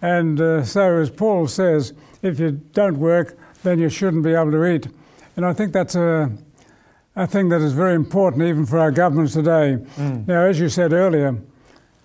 And 0.00 0.40
uh, 0.40 0.64
so, 0.64 0.98
as 0.98 1.10
Paul 1.10 1.48
says, 1.48 1.92
if 2.22 2.38
you 2.38 2.52
don't 2.52 2.98
work, 2.98 3.38
then 3.62 3.78
you 3.78 3.88
shouldn't 3.88 4.22
be 4.22 4.34
able 4.34 4.52
to 4.52 4.64
eat. 4.66 4.88
And 5.36 5.44
I 5.44 5.52
think 5.52 5.72
that's 5.72 5.94
a, 5.94 6.30
a 7.16 7.26
thing 7.26 7.48
that 7.48 7.60
is 7.60 7.72
very 7.72 7.94
important 7.94 8.42
even 8.42 8.66
for 8.66 8.78
our 8.78 8.90
governments 8.90 9.32
today. 9.32 9.78
Mm. 9.96 10.28
Now, 10.28 10.42
as 10.44 10.60
you 10.60 10.68
said 10.68 10.92
earlier, 10.92 11.38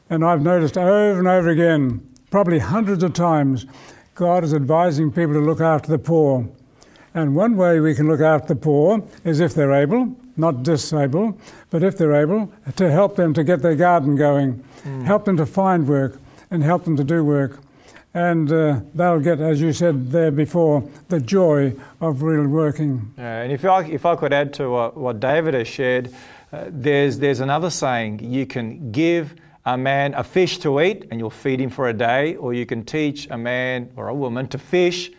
and 0.09 0.23
I've 0.25 0.41
noticed 0.41 0.77
over 0.77 1.19
and 1.19 1.27
over 1.27 1.49
again, 1.49 2.01
probably 2.31 2.59
hundreds 2.59 3.03
of 3.03 3.13
times, 3.13 3.65
God 4.15 4.43
is 4.43 4.53
advising 4.53 5.11
people 5.11 5.33
to 5.33 5.39
look 5.39 5.61
after 5.61 5.89
the 5.89 5.99
poor. 5.99 6.47
And 7.13 7.35
one 7.35 7.55
way 7.57 7.79
we 7.79 7.95
can 7.95 8.07
look 8.07 8.21
after 8.21 8.53
the 8.53 8.59
poor 8.59 9.03
is 9.23 9.39
if 9.39 9.53
they're 9.53 9.73
able, 9.73 10.15
not 10.37 10.63
disabled, 10.63 11.39
but 11.69 11.83
if 11.83 11.97
they're 11.97 12.15
able, 12.15 12.51
to 12.75 12.91
help 12.91 13.15
them 13.15 13.33
to 13.33 13.43
get 13.43 13.61
their 13.61 13.75
garden 13.75 14.15
going, 14.15 14.63
mm. 14.83 15.03
help 15.05 15.25
them 15.25 15.37
to 15.37 15.45
find 15.45 15.87
work, 15.87 16.19
and 16.51 16.63
help 16.63 16.83
them 16.83 16.97
to 16.97 17.03
do 17.03 17.23
work 17.23 17.59
and 18.13 18.51
uh, 18.51 18.79
they'll 18.95 19.19
get, 19.19 19.39
as 19.39 19.61
you 19.61 19.71
said 19.71 20.11
there 20.11 20.31
before, 20.31 20.87
the 21.09 21.19
joy 21.19 21.73
of 22.01 22.23
real 22.23 22.47
working. 22.47 23.13
Yeah, 23.17 23.41
and 23.41 23.51
if 23.51 23.63
I, 23.65 23.83
if 23.85 24.05
I 24.05 24.15
could 24.15 24.33
add 24.33 24.53
to 24.55 24.69
what, 24.69 24.97
what 24.97 25.19
David 25.19 25.53
has 25.53 25.67
shared, 25.67 26.13
uh, 26.51 26.65
there's, 26.67 27.19
there's 27.19 27.39
another 27.39 27.69
saying 27.69 28.19
you 28.23 28.45
can 28.45 28.91
give 28.91 29.35
a 29.65 29.77
man 29.77 30.13
a 30.13 30.23
fish 30.23 30.57
to 30.59 30.81
eat 30.81 31.07
and 31.11 31.19
you'll 31.19 31.29
feed 31.29 31.59
him 31.59 31.69
for 31.69 31.89
a 31.89 31.93
day, 31.93 32.35
or 32.35 32.53
you 32.53 32.65
can 32.65 32.83
teach 32.83 33.27
a 33.29 33.37
man 33.37 33.89
or 33.95 34.07
a 34.07 34.15
woman 34.15 34.47
to 34.47 34.57
fish 34.57 35.11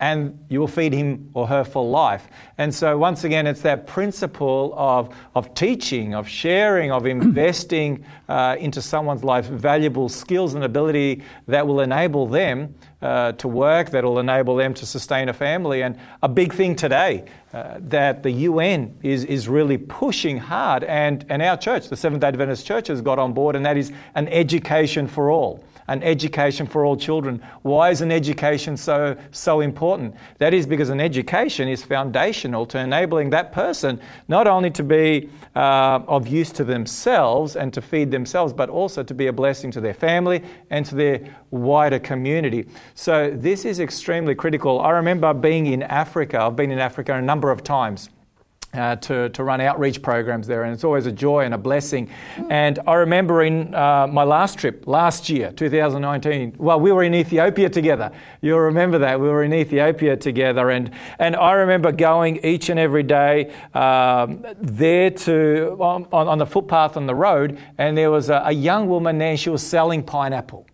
and 0.00 0.38
you 0.48 0.60
will 0.60 0.68
feed 0.68 0.92
him 0.92 1.28
or 1.34 1.46
her 1.48 1.64
for 1.64 1.84
life. 1.84 2.28
And 2.56 2.72
so, 2.72 2.96
once 2.96 3.24
again, 3.24 3.46
it's 3.46 3.62
that 3.62 3.86
principle 3.86 4.72
of, 4.76 5.14
of 5.34 5.52
teaching, 5.54 6.14
of 6.14 6.28
sharing, 6.28 6.92
of 6.92 7.06
investing 7.06 8.04
uh, 8.28 8.56
into 8.60 8.80
someone's 8.80 9.24
life 9.24 9.46
valuable 9.46 10.08
skills 10.08 10.54
and 10.54 10.62
ability 10.62 11.22
that 11.48 11.66
will 11.66 11.80
enable 11.80 12.26
them 12.26 12.74
uh, 13.02 13.32
to 13.32 13.48
work, 13.48 13.90
that 13.90 14.04
will 14.04 14.18
enable 14.18 14.54
them 14.56 14.72
to 14.74 14.86
sustain 14.86 15.28
a 15.28 15.32
family. 15.32 15.82
And 15.82 15.98
a 16.22 16.28
big 16.28 16.52
thing 16.52 16.76
today 16.76 17.24
uh, 17.52 17.76
that 17.80 18.22
the 18.22 18.30
UN 18.30 18.96
is, 19.02 19.24
is 19.24 19.48
really 19.48 19.78
pushing 19.78 20.38
hard, 20.38 20.84
and, 20.84 21.24
and 21.28 21.42
our 21.42 21.56
church, 21.56 21.88
the 21.88 21.96
Seventh 21.96 22.20
day 22.20 22.28
Adventist 22.28 22.66
Church, 22.66 22.88
has 22.88 23.00
got 23.00 23.18
on 23.18 23.32
board, 23.32 23.56
and 23.56 23.66
that 23.66 23.76
is 23.76 23.92
an 24.14 24.28
education 24.28 25.08
for 25.08 25.30
all 25.30 25.64
an 25.88 26.02
education 26.02 26.66
for 26.66 26.84
all 26.84 26.96
children. 26.96 27.42
Why 27.62 27.90
is 27.90 28.00
an 28.00 28.12
education 28.12 28.76
so, 28.76 29.16
so 29.30 29.60
important? 29.60 30.14
That 30.38 30.54
is 30.54 30.66
because 30.66 30.90
an 30.90 31.00
education 31.00 31.68
is 31.68 31.82
foundational 31.82 32.66
to 32.66 32.78
enabling 32.78 33.30
that 33.30 33.52
person 33.52 34.00
not 34.28 34.46
only 34.46 34.70
to 34.72 34.82
be 34.82 35.30
uh, 35.56 36.00
of 36.06 36.28
use 36.28 36.52
to 36.52 36.64
themselves 36.64 37.56
and 37.56 37.72
to 37.72 37.80
feed 37.80 38.10
themselves, 38.10 38.52
but 38.52 38.68
also 38.68 39.02
to 39.02 39.14
be 39.14 39.26
a 39.26 39.32
blessing 39.32 39.70
to 39.72 39.80
their 39.80 39.94
family 39.94 40.42
and 40.70 40.84
to 40.86 40.94
their 40.94 41.20
wider 41.50 41.98
community. 41.98 42.66
So, 42.94 43.30
this 43.30 43.64
is 43.64 43.80
extremely 43.80 44.34
critical. 44.34 44.80
I 44.80 44.90
remember 44.90 45.32
being 45.32 45.66
in 45.66 45.82
Africa, 45.82 46.40
I've 46.40 46.56
been 46.56 46.70
in 46.70 46.78
Africa 46.78 47.14
a 47.14 47.22
number 47.22 47.50
of 47.50 47.62
times. 47.64 48.10
Uh, 48.74 48.94
to, 48.96 49.30
to 49.30 49.42
run 49.42 49.62
outreach 49.62 50.02
programs 50.02 50.46
there, 50.46 50.64
and 50.64 50.74
it's 50.74 50.84
always 50.84 51.06
a 51.06 51.10
joy 51.10 51.42
and 51.42 51.54
a 51.54 51.58
blessing. 51.58 52.06
And 52.50 52.78
I 52.86 52.96
remember 52.96 53.42
in 53.42 53.74
uh, 53.74 54.06
my 54.06 54.24
last 54.24 54.58
trip, 54.58 54.86
last 54.86 55.30
year, 55.30 55.52
2019, 55.52 56.54
well, 56.58 56.78
we 56.78 56.92
were 56.92 57.02
in 57.02 57.14
Ethiopia 57.14 57.70
together. 57.70 58.12
You'll 58.42 58.60
remember 58.60 58.98
that. 58.98 59.18
We 59.18 59.28
were 59.28 59.42
in 59.42 59.54
Ethiopia 59.54 60.18
together, 60.18 60.68
and, 60.68 60.90
and 61.18 61.34
I 61.34 61.52
remember 61.52 61.92
going 61.92 62.44
each 62.44 62.68
and 62.68 62.78
every 62.78 63.04
day 63.04 63.54
um, 63.72 64.44
there 64.60 65.12
to, 65.12 65.74
on, 65.80 66.06
on 66.12 66.36
the 66.36 66.46
footpath 66.46 66.98
on 66.98 67.06
the 67.06 67.14
road, 67.14 67.58
and 67.78 67.96
there 67.96 68.10
was 68.10 68.28
a, 68.28 68.42
a 68.44 68.52
young 68.52 68.86
woman 68.86 69.16
there, 69.16 69.34
she 69.38 69.48
was 69.48 69.66
selling 69.66 70.02
pineapple 70.02 70.66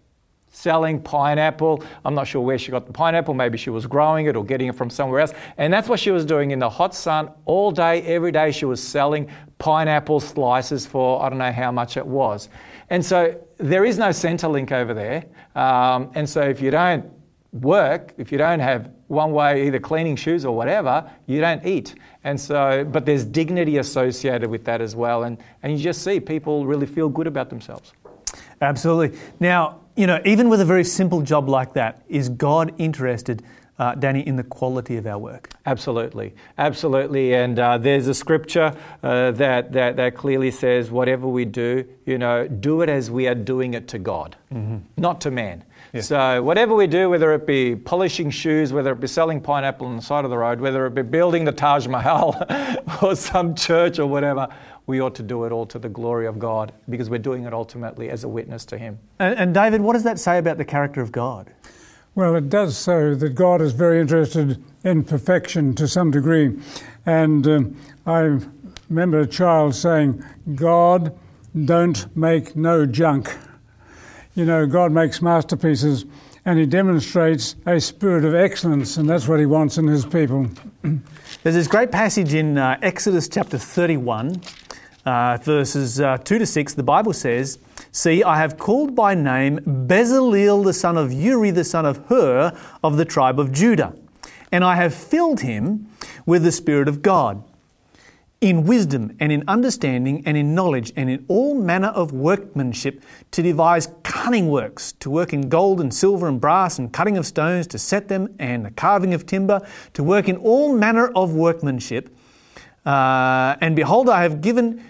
selling 0.55 1.03
pineapple. 1.03 1.83
I'm 2.05 2.15
not 2.15 2.29
sure 2.29 2.41
where 2.41 2.59
she 2.59 2.71
got 2.71 2.87
the 2.87 2.93
pineapple. 2.93 3.35
Maybe 3.35 3.59
she 3.59 3.71
was 3.71 3.87
growing 3.87 4.27
it 4.27 4.37
or 4.37 4.45
getting 4.45 4.69
it 4.69 4.77
from 4.77 4.89
somewhere 4.89 5.21
else. 5.21 5.33
And 5.59 5.73
that's 5.73 5.89
what 5.89 5.99
she 5.99 6.13
was 6.13 6.25
doing 6.25 6.53
in 6.53 6.61
the 6.61 6.71
hot 6.71 6.95
sun 6.95 7.31
all 7.45 7.73
day, 7.73 8.03
every 8.03 8.31
day. 8.31 8.53
She 8.53 8.65
was 8.65 8.81
selling 8.81 9.29
pineapple 9.59 10.21
slices 10.21 10.87
for 10.87 11.23
I 11.23 11.29
don't 11.29 11.39
know 11.39 11.53
how 11.53 11.73
much 11.73 11.97
it 11.97 12.07
was. 12.07 12.49
And 12.89 13.05
so 13.05 13.39
there 13.59 13.85
is 13.85 13.99
no 13.99 14.11
Centrelink 14.11 14.71
over 14.71 14.95
there. 14.95 15.25
Um, 15.57 16.11
and 16.15 16.29
so 16.29 16.43
if 16.43 16.61
you 16.61 16.71
don't 16.71 17.11
work, 17.53 18.15
if 18.17 18.31
you 18.31 18.39
don't 18.39 18.61
have 18.61 18.91
one 19.09 19.33
way, 19.33 19.67
either 19.67 19.81
cleaning 19.81 20.17
shoes 20.17 20.45
or 20.45 20.57
whatever, 20.57 21.11
you 21.27 21.41
don't 21.41 21.65
eat. 21.67 21.97
And 22.23 22.41
so, 22.41 22.85
but 22.85 23.07
there's 23.07 23.25
dignity 23.25 23.79
associated 23.79 24.49
with 24.49 24.65
that 24.65 24.81
as 24.81 24.95
well. 24.95 25.25
And, 25.25 25.39
and 25.63 25.77
you 25.77 25.83
just 25.83 26.03
see 26.03 26.21
people 26.21 26.65
really 26.65 26.87
feel 26.87 27.09
good 27.09 27.27
about 27.27 27.51
themselves. 27.51 27.93
Absolutely. 28.61 29.19
Now, 29.41 29.81
you 29.97 30.07
know, 30.07 30.21
even 30.25 30.49
with 30.49 30.61
a 30.61 30.65
very 30.65 30.85
simple 30.85 31.23
job 31.23 31.49
like 31.49 31.75
that, 31.75 32.03
is 32.09 32.29
God 32.29 32.75
interested, 32.79 33.43
uh, 33.79 33.95
Danny, 33.95 34.27
in 34.27 34.37
the 34.37 34.43
quality 34.43 34.97
of 34.97 35.07
our 35.07 35.19
work? 35.19 35.51
Absolutely, 35.67 36.35
absolutely. 36.59 37.35
And 37.35 37.59
uh, 37.59 37.79
there's 37.79 38.09
a 38.09 38.15
scripture 38.15 38.75
uh, 39.03 39.31
that, 39.33 39.73
that 39.73 39.97
that 39.97 40.17
clearly 40.17 40.51
says, 40.51 40.91
whatever 40.91 41.29
we 41.29 41.45
do, 41.45 41.85
you 42.07 42.19
know, 42.19 42.49
do 42.49 42.83
it 42.83 42.89
as 42.89 43.11
we 43.11 43.29
are 43.29 43.35
doing 43.35 43.75
it 43.75 43.89
to 43.89 43.99
God, 43.99 44.37
mm-hmm. 44.53 44.79
not 44.97 45.21
to 45.23 45.31
man. 45.31 45.65
Yeah. 45.93 46.01
So 46.01 46.43
whatever 46.43 46.75
we 46.75 46.89
do, 46.89 47.09
whether 47.09 47.33
it 47.35 47.47
be 47.47 47.77
polishing 47.77 48.29
shoes, 48.31 48.73
whether 48.73 48.91
it 48.91 48.99
be 48.99 49.07
selling 49.07 49.41
pineapple 49.41 49.87
on 49.87 49.95
the 49.95 50.03
side 50.03 50.25
of 50.25 50.31
the 50.31 50.39
road, 50.39 50.61
whether 50.61 50.87
it 50.87 50.95
be 50.95 51.03
building 51.03 51.45
the 51.45 51.53
Taj 51.53 51.87
Mahal 51.87 52.37
or 53.03 53.15
some 53.15 53.55
church 53.55 54.01
or 54.01 54.07
whatever, 54.07 54.49
we 54.87 55.01
ought 55.01 55.15
to 55.15 55.23
do 55.23 55.45
it 55.45 55.53
all 55.53 55.67
to 55.67 55.79
the 55.79 55.89
glory 55.89 56.27
of 56.27 56.39
God 56.39 56.73
because 56.89 57.09
we're 57.09 57.19
doing 57.19 57.45
it 57.45 57.55
ultimately 57.55 58.11
as 58.11 58.25
a 58.25 58.29
witness 58.29 58.65
to 58.67 58.79
Him. 58.79 58.99
And, 59.19 59.39
and 59.39 59.55
David, 59.55 59.81
what 59.81 59.95
does 59.95 60.03
that 60.05 60.19
say 60.19 60.39
about 60.39 60.59
the 60.59 60.65
character 60.65 61.01
of 61.01 61.13
God? 61.13 61.53
Well, 62.15 62.37
it 62.37 62.49
does 62.49 62.77
so 62.77 63.15
that 63.15 63.31
God 63.31 63.61
is 63.61 63.73
very 63.73 64.01
interested 64.01 64.63
in 64.85 65.03
perfection 65.05 65.75
to 65.75 65.89
some 65.89 66.11
degree. 66.11 66.57
And 67.07 67.47
uh, 67.47 67.63
I 68.07 68.39
remember 68.89 69.21
a 69.21 69.27
child 69.27 69.75
saying, 69.75 70.23
God, 70.55 71.19
don't 71.65 72.17
make 72.17 72.55
no 72.55 72.87
junk. 72.87 73.37
You 74.35 74.45
know, 74.45 74.67
God 74.67 74.93
makes 74.93 75.23
masterpieces 75.23 76.05
and 76.45 76.59
He 76.59 76.67
demonstrates 76.67 77.57
a 77.67 77.81
spirit 77.81 78.25
of 78.25 78.35
excellence, 78.35 78.97
and 78.99 79.09
that's 79.09 79.27
what 79.27 79.41
He 79.41 79.47
wants 79.47 79.79
in 79.79 79.87
His 79.87 80.05
people. 80.05 80.49
There's 81.43 81.55
this 81.55 81.69
great 81.69 81.91
passage 81.91 82.35
in 82.35 82.59
uh, 82.59 82.79
Exodus 82.83 83.29
chapter 83.29 83.59
31 83.59 84.43
uh, 85.05 85.39
verses 85.43 86.01
uh, 86.01 86.19
2 86.19 86.39
to 86.39 86.47
6, 86.47 86.75
the 86.75 86.83
Bible 86.83 87.13
says, 87.13 87.59
See, 87.93 88.23
I 88.25 88.39
have 88.39 88.59
called 88.59 88.95
by 88.95 89.15
name 89.15 89.59
Bezaleel 89.87 90.65
the 90.65 90.73
son 90.73 90.97
of 90.97 91.13
Uri 91.13 91.51
the 91.51 91.65
son 91.65 91.87
of 91.87 91.99
Hur 92.09 92.57
of 92.83 92.97
the 92.97 93.05
tribe 93.05 93.39
of 93.39 93.53
Judah, 93.53 93.95
and 94.51 94.65
I 94.65 94.77
have 94.77 94.95
filled 94.95 95.41
him 95.41 95.89
with 96.27 96.43
the 96.43 96.53
Spirit 96.53 96.89
of 96.89 97.03
God, 97.03 97.45
in 98.45 98.65
wisdom 98.65 99.17
and 99.21 99.33
in 99.33 99.43
understanding 99.49 100.23
and 100.27 100.37
in 100.37 100.55
knowledge 100.55 100.93
and 100.97 101.09
in 101.09 101.25
all 101.29 101.55
manner 101.55 101.89
of 101.89 102.13
workmanship 102.13 103.03
to 103.31 103.43
devise 103.43 103.89
cunning 104.03 104.49
works, 104.49 104.93
to 104.93 105.09
work 105.09 105.33
in 105.33 105.49
gold 105.49 105.81
and 105.81 105.95
silver 105.95 106.29
and 106.29 106.43
brass 106.43 106.79
and 106.79 106.93
cutting 106.93 107.17
of 107.17 107.25
stones, 107.25 107.67
to 107.67 107.79
set 107.79 108.09
them 108.09 108.35
and 108.39 108.67
the 108.67 108.71
carving 108.71 109.15
of 109.15 109.25
timber, 109.25 109.67
to 109.95 110.05
work 110.05 110.29
in 110.29 110.37
all 110.37 110.77
manner 110.77 111.09
of 111.15 111.35
workmanship. 111.35 112.15
Uh, 112.85 113.57
and 113.63 113.75
behold, 113.75 114.11
I 114.11 114.23
have 114.23 114.43
given 114.43 114.85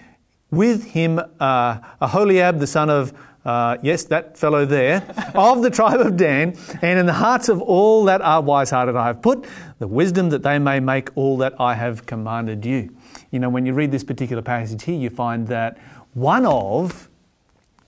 with 0.55 0.85
him 0.85 1.19
uh, 1.39 1.79
Aholiab, 2.01 2.59
the 2.59 2.67
son 2.67 2.89
of, 2.89 3.13
uh, 3.45 3.77
yes, 3.83 4.05
that 4.05 4.37
fellow 4.37 4.65
there, 4.65 5.03
of 5.35 5.61
the 5.61 5.69
tribe 5.69 5.99
of 5.99 6.17
Dan, 6.17 6.57
and 6.81 6.99
in 6.99 7.05
the 7.05 7.13
hearts 7.13 7.49
of 7.49 7.61
all 7.61 8.05
that 8.05 8.21
are 8.21 8.41
wise 8.41 8.71
hearted 8.71 8.95
I 8.95 9.07
have 9.07 9.21
put 9.21 9.45
the 9.79 9.87
wisdom 9.87 10.29
that 10.29 10.43
they 10.43 10.57
may 10.59 10.79
make 10.79 11.09
all 11.15 11.37
that 11.37 11.53
I 11.59 11.75
have 11.75 12.05
commanded 12.05 12.65
you. 12.65 12.95
You 13.31 13.39
know, 13.39 13.49
when 13.49 13.65
you 13.65 13.73
read 13.73 13.91
this 13.91 14.03
particular 14.03 14.41
passage 14.41 14.83
here, 14.83 14.97
you 14.97 15.09
find 15.09 15.47
that 15.47 15.77
one 16.13 16.45
of 16.45 17.09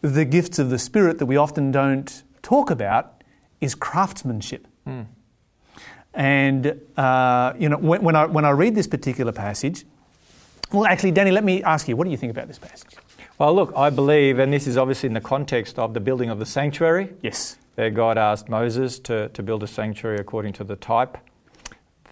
the 0.01 0.25
gifts 0.25 0.60
of 0.60 0.69
the 0.69 0.80
Spirit 0.80 1.17
that 1.19 1.25
we 1.25 1.38
often 1.38 1.71
don't 1.71 2.23
talk 2.41 2.69
about 2.69 3.23
is 3.62 3.73
craftsmanship. 3.73 4.67
Mm. 4.86 5.08
And, 6.13 6.82
uh, 6.97 7.53
you 7.58 7.69
know, 7.69 7.77
when, 7.77 8.01
when, 8.03 8.15
I, 8.15 8.25
when 8.25 8.45
I 8.45 8.49
read 8.49 8.75
this 8.75 8.88
particular 8.88 9.32
passage, 9.32 9.86
well, 10.71 10.86
actually, 10.86 11.12
Danny, 11.12 11.32
let 11.32 11.43
me 11.43 11.63
ask 11.63 11.88
you, 11.88 11.95
what 11.95 12.06
do 12.06 12.12
you 12.12 12.17
think 12.17 12.32
about 12.32 12.47
this 12.47 12.60
passage? 12.60 12.95
Well, 13.39 13.53
look, 13.53 13.71
I 13.75 13.89
believe, 13.89 14.39
and 14.39 14.51
this 14.51 14.67
is 14.67 14.77
obviously 14.77 15.08
in 15.08 15.13
the 15.13 15.21
context 15.21 15.77
of 15.77 15.93
the 15.93 15.99
building 15.99 16.30
of 16.30 16.39
the 16.39 16.45
sanctuary, 16.45 17.13
Yes. 17.21 17.58
There, 17.75 17.91
God 17.91 18.17
asked 18.17 18.49
Moses 18.49 18.97
to, 19.01 19.30
to 19.30 19.43
build 19.43 19.62
a 19.62 19.67
sanctuary 19.67 20.17
according 20.17 20.53
to 20.53 20.63
the 20.63 20.75
type, 20.75 21.15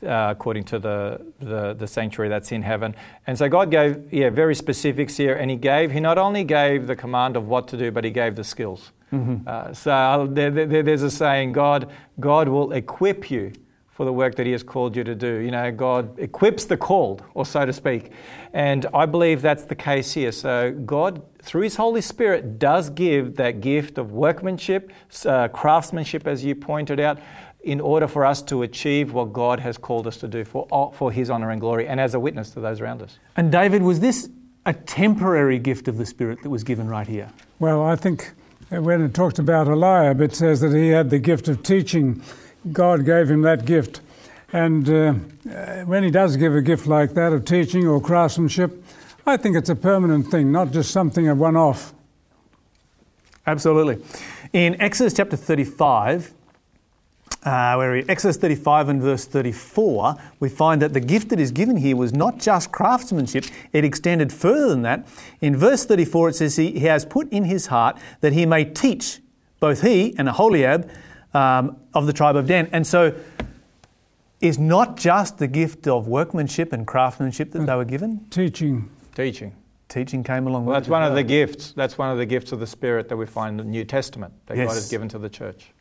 uh, 0.03 0.27
according 0.29 0.65
to 0.65 0.77
the, 0.77 1.25
the, 1.39 1.73
the 1.73 1.87
sanctuary 1.87 2.29
that's 2.29 2.51
in 2.51 2.61
heaven. 2.61 2.95
And 3.25 3.35
so 3.35 3.49
God 3.49 3.71
gave, 3.71 4.13
yeah, 4.13 4.29
very 4.29 4.53
specifics 4.53 5.17
here, 5.17 5.33
and 5.33 5.49
He 5.49 5.57
gave, 5.57 5.91
He 5.91 5.99
not 5.99 6.19
only 6.19 6.43
gave 6.43 6.85
the 6.85 6.95
command 6.95 7.35
of 7.35 7.47
what 7.47 7.67
to 7.69 7.77
do, 7.77 7.89
but 7.89 8.03
He 8.03 8.11
gave 8.11 8.35
the 8.35 8.43
skills. 8.43 8.91
Uh, 9.47 9.73
so 9.73 10.27
there, 10.29 10.51
there, 10.51 10.83
there's 10.83 11.01
a 11.01 11.09
saying, 11.09 11.53
God, 11.53 11.89
God 12.19 12.49
will 12.49 12.73
equip 12.73 13.31
you 13.31 13.53
for 13.95 14.03
the 14.03 14.11
work 14.11 14.35
that 14.35 14.45
He 14.45 14.51
has 14.51 14.61
called 14.61 14.97
you 14.97 15.05
to 15.05 15.15
do. 15.15 15.37
You 15.37 15.51
know, 15.51 15.71
God 15.71 16.19
equips 16.19 16.65
the 16.65 16.75
called, 16.75 17.23
or 17.33 17.45
so 17.45 17.65
to 17.65 17.71
speak. 17.71 18.11
And 18.51 18.85
I 18.93 19.05
believe 19.05 19.41
that's 19.41 19.63
the 19.63 19.75
case 19.75 20.11
here. 20.11 20.33
So 20.33 20.73
God, 20.85 21.21
through 21.41 21.61
His 21.61 21.77
Holy 21.77 22.01
Spirit, 22.01 22.59
does 22.59 22.89
give 22.89 23.37
that 23.37 23.61
gift 23.61 23.97
of 23.97 24.11
workmanship, 24.11 24.91
uh, 25.25 25.47
craftsmanship, 25.47 26.27
as 26.27 26.43
you 26.43 26.55
pointed 26.55 26.99
out, 26.99 27.19
in 27.63 27.79
order 27.79 28.05
for 28.05 28.25
us 28.25 28.41
to 28.43 28.63
achieve 28.63 29.13
what 29.13 29.31
God 29.31 29.61
has 29.61 29.77
called 29.77 30.07
us 30.07 30.17
to 30.17 30.27
do 30.27 30.43
for, 30.43 30.91
for 30.93 31.09
His 31.09 31.29
honor 31.29 31.51
and 31.51 31.61
glory, 31.61 31.87
and 31.87 32.01
as 32.01 32.13
a 32.15 32.19
witness 32.19 32.49
to 32.51 32.59
those 32.59 32.81
around 32.81 33.01
us. 33.01 33.17
And 33.37 33.49
David, 33.49 33.81
was 33.81 34.01
this 34.01 34.29
a 34.65 34.73
temporary 34.73 35.57
gift 35.57 35.87
of 35.87 35.97
the 35.97 36.05
Spirit 36.05 36.43
that 36.43 36.49
was 36.49 36.65
given 36.65 36.89
right 36.89 37.07
here? 37.07 37.31
Well, 37.59 37.81
I 37.81 37.95
think 37.95 38.33
when 38.69 39.01
it 39.01 39.13
talks 39.13 39.39
about 39.39 39.69
Eliab, 39.69 40.19
it 40.19 40.35
says 40.35 40.59
that 40.59 40.73
he 40.73 40.89
had 40.89 41.09
the 41.09 41.19
gift 41.19 41.47
of 41.47 41.63
teaching. 41.63 42.21
God 42.71 43.05
gave 43.05 43.29
him 43.29 43.41
that 43.43 43.65
gift. 43.65 44.01
And 44.51 44.89
uh, 44.89 45.13
uh, 45.49 45.83
when 45.83 46.03
he 46.03 46.11
does 46.11 46.37
give 46.37 46.55
a 46.55 46.61
gift 46.61 46.87
like 46.87 47.13
that 47.13 47.33
of 47.33 47.45
teaching 47.45 47.87
or 47.87 47.99
craftsmanship, 47.99 48.83
I 49.25 49.37
think 49.37 49.55
it's 49.55 49.69
a 49.69 49.75
permanent 49.75 50.27
thing, 50.27 50.51
not 50.51 50.71
just 50.71 50.91
something 50.91 51.27
a 51.27 51.35
one 51.35 51.57
off. 51.57 51.93
Absolutely. 53.47 54.03
In 54.53 54.79
Exodus 54.81 55.13
chapter 55.13 55.35
35, 55.35 56.31
uh, 57.43 57.75
where 57.75 58.03
Exodus 58.09 58.37
35 58.37 58.89
and 58.89 59.01
verse 59.01 59.25
34, 59.25 60.15
we 60.39 60.49
find 60.49 60.81
that 60.81 60.93
the 60.93 60.99
gift 60.99 61.29
that 61.29 61.39
is 61.39 61.51
given 61.51 61.77
here 61.77 61.95
was 61.95 62.13
not 62.13 62.39
just 62.39 62.71
craftsmanship, 62.71 63.45
it 63.71 63.83
extended 63.83 64.33
further 64.33 64.69
than 64.69 64.81
that. 64.81 65.07
In 65.41 65.55
verse 65.55 65.85
34, 65.85 66.29
it 66.29 66.35
says, 66.35 66.55
He, 66.55 66.71
he 66.71 66.85
has 66.85 67.05
put 67.05 67.31
in 67.31 67.43
his 67.43 67.67
heart 67.67 67.97
that 68.21 68.33
he 68.33 68.45
may 68.45 68.65
teach 68.65 69.19
both 69.59 69.81
he 69.81 70.15
and 70.17 70.27
Aholiab 70.27 70.89
um, 71.35 71.77
of 71.93 72.07
the 72.07 72.13
tribe 72.13 72.35
of 72.35 72.47
Dan. 72.47 72.69
And 72.71 72.87
so, 72.87 73.13
is 74.41 74.57
not 74.59 74.97
just 74.97 75.37
the 75.37 75.47
gift 75.47 75.87
of 75.87 76.07
workmanship 76.07 76.73
and 76.73 76.85
craftsmanship 76.85 77.51
that 77.51 77.65
they 77.65 77.75
were 77.75 77.85
given, 77.85 78.25
Teaching. 78.29 78.89
Teaching. 79.15 79.53
teaching 79.87 80.23
came 80.23 80.45
along 80.45 80.65
Well, 80.65 80.75
with 80.75 80.83
that's 80.83 80.89
one 80.89 81.03
as 81.03 81.09
of 81.09 81.15
the 81.15 81.23
gifts. 81.23 81.71
That's 81.71 81.97
one 81.97 82.11
of 82.11 82.17
the 82.17 82.25
gifts 82.25 82.51
of 82.51 82.59
the 82.59 82.67
Spirit 82.67 83.07
that 83.09 83.17
we 83.17 83.25
find 83.25 83.59
in 83.59 83.65
the 83.65 83.71
New 83.71 83.85
Testament 83.85 84.33
that 84.47 84.57
Yes. 84.57 84.67
God 84.67 84.73
has 84.75 84.89
given 84.89 85.07
to 85.09 85.17
the 85.17 85.29
church. 85.29 85.71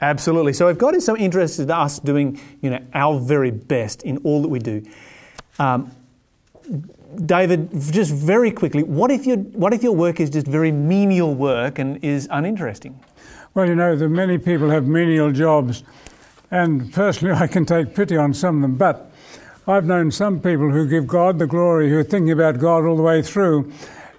Absolutely. 0.00 0.52
So 0.52 0.68
if 0.68 0.78
God 0.78 0.94
is 0.94 1.04
so 1.04 1.16
interested 1.16 1.64
in 1.64 1.70
us 1.70 1.98
doing, 1.98 2.40
you 2.62 2.70
know, 2.70 2.80
our 2.94 3.18
very 3.18 3.50
best 3.50 4.02
in 4.02 4.16
all 4.18 4.40
that 4.42 4.48
we 4.48 4.58
do, 4.60 4.82
um, 5.58 5.90
David, 7.26 7.70
just 7.90 8.12
very 8.12 8.50
quickly, 8.50 8.82
what 8.82 9.10
if 9.10 9.26
your 9.26 9.38
what 9.38 9.72
if 9.74 9.82
your 9.82 9.94
work 9.94 10.20
is 10.20 10.30
just 10.30 10.46
very 10.46 10.70
menial 10.70 11.34
work 11.34 11.78
and 11.78 12.02
is 12.04 12.28
uninteresting? 12.30 12.98
Well, 13.58 13.66
you 13.66 13.74
know, 13.74 13.96
that 13.96 14.08
many 14.08 14.38
people 14.38 14.70
have 14.70 14.86
menial 14.86 15.32
jobs, 15.32 15.82
and 16.48 16.92
personally, 16.92 17.34
I 17.40 17.48
can 17.48 17.66
take 17.66 17.92
pity 17.92 18.16
on 18.16 18.32
some 18.32 18.54
of 18.54 18.62
them. 18.62 18.76
But 18.76 19.10
I've 19.66 19.84
known 19.84 20.12
some 20.12 20.38
people 20.40 20.70
who 20.70 20.88
give 20.88 21.08
God 21.08 21.40
the 21.40 21.46
glory, 21.48 21.90
who 21.90 21.98
are 21.98 22.04
thinking 22.04 22.30
about 22.30 22.60
God 22.60 22.84
all 22.84 22.96
the 22.96 23.02
way 23.02 23.20
through, 23.20 23.72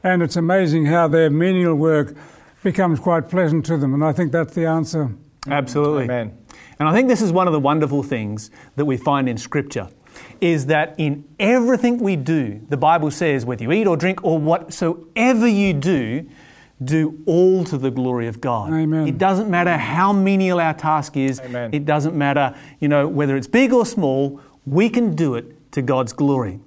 and 0.04 0.22
it's 0.22 0.36
amazing 0.36 0.88
how 0.88 1.08
their 1.08 1.30
menial 1.30 1.76
work 1.76 2.18
becomes 2.64 3.00
quite 3.00 3.30
pleasant 3.30 3.66
to 3.68 3.78
them. 3.78 3.94
And 3.94 4.04
I 4.04 4.12
think 4.12 4.34
that's 4.34 4.54
the 4.54 4.66
answer. 4.66 5.16
Absolutely. 5.48 6.04
Amen. 6.04 6.38
And 6.78 6.90
I 6.90 6.92
think 6.92 7.08
this 7.08 7.22
is 7.22 7.32
one 7.32 7.48
of 7.48 7.54
the 7.54 7.62
wonderful 7.62 8.04
things 8.04 8.52
that 8.76 8.84
we 8.84 8.98
find 8.98 9.30
in 9.30 9.38
Scripture 9.38 9.88
is 10.42 10.66
that 10.66 10.96
in 10.98 11.24
everything 11.40 12.00
we 12.00 12.18
do, 12.18 12.60
the 12.68 12.76
Bible 12.76 13.10
says, 13.10 13.46
whether 13.46 13.64
you 13.64 13.72
eat 13.72 13.88
or 13.88 13.96
drink 13.96 14.22
or 14.22 14.38
whatsoever 14.38 15.48
you 15.48 15.72
do, 15.72 16.30
do 16.84 17.22
all 17.26 17.64
to 17.66 17.78
the 17.78 17.92
glory 17.92 18.28
of 18.28 18.40
God. 18.40 18.72
Amen. 18.72 19.08
It 19.08 19.18
doesn't 19.18 19.50
matter 19.50 19.78
how 19.78 20.14
menial 20.14 20.60
our 20.60 20.74
task 20.74 21.18
is. 21.18 21.40
Amen. 21.42 21.74
It 21.74 21.86
doesn't 21.86 22.16
matter, 22.16 22.56
you 22.80 22.88
know, 22.88 23.08
whether 23.08 23.36
it's 23.36 23.48
big 23.48 23.74
or 23.74 23.86
small, 23.86 24.40
we 24.66 24.90
can 24.90 25.16
do 25.16 25.36
it 25.36 25.72
to 25.74 25.82
God's 25.82 26.14
glory. 26.14 26.60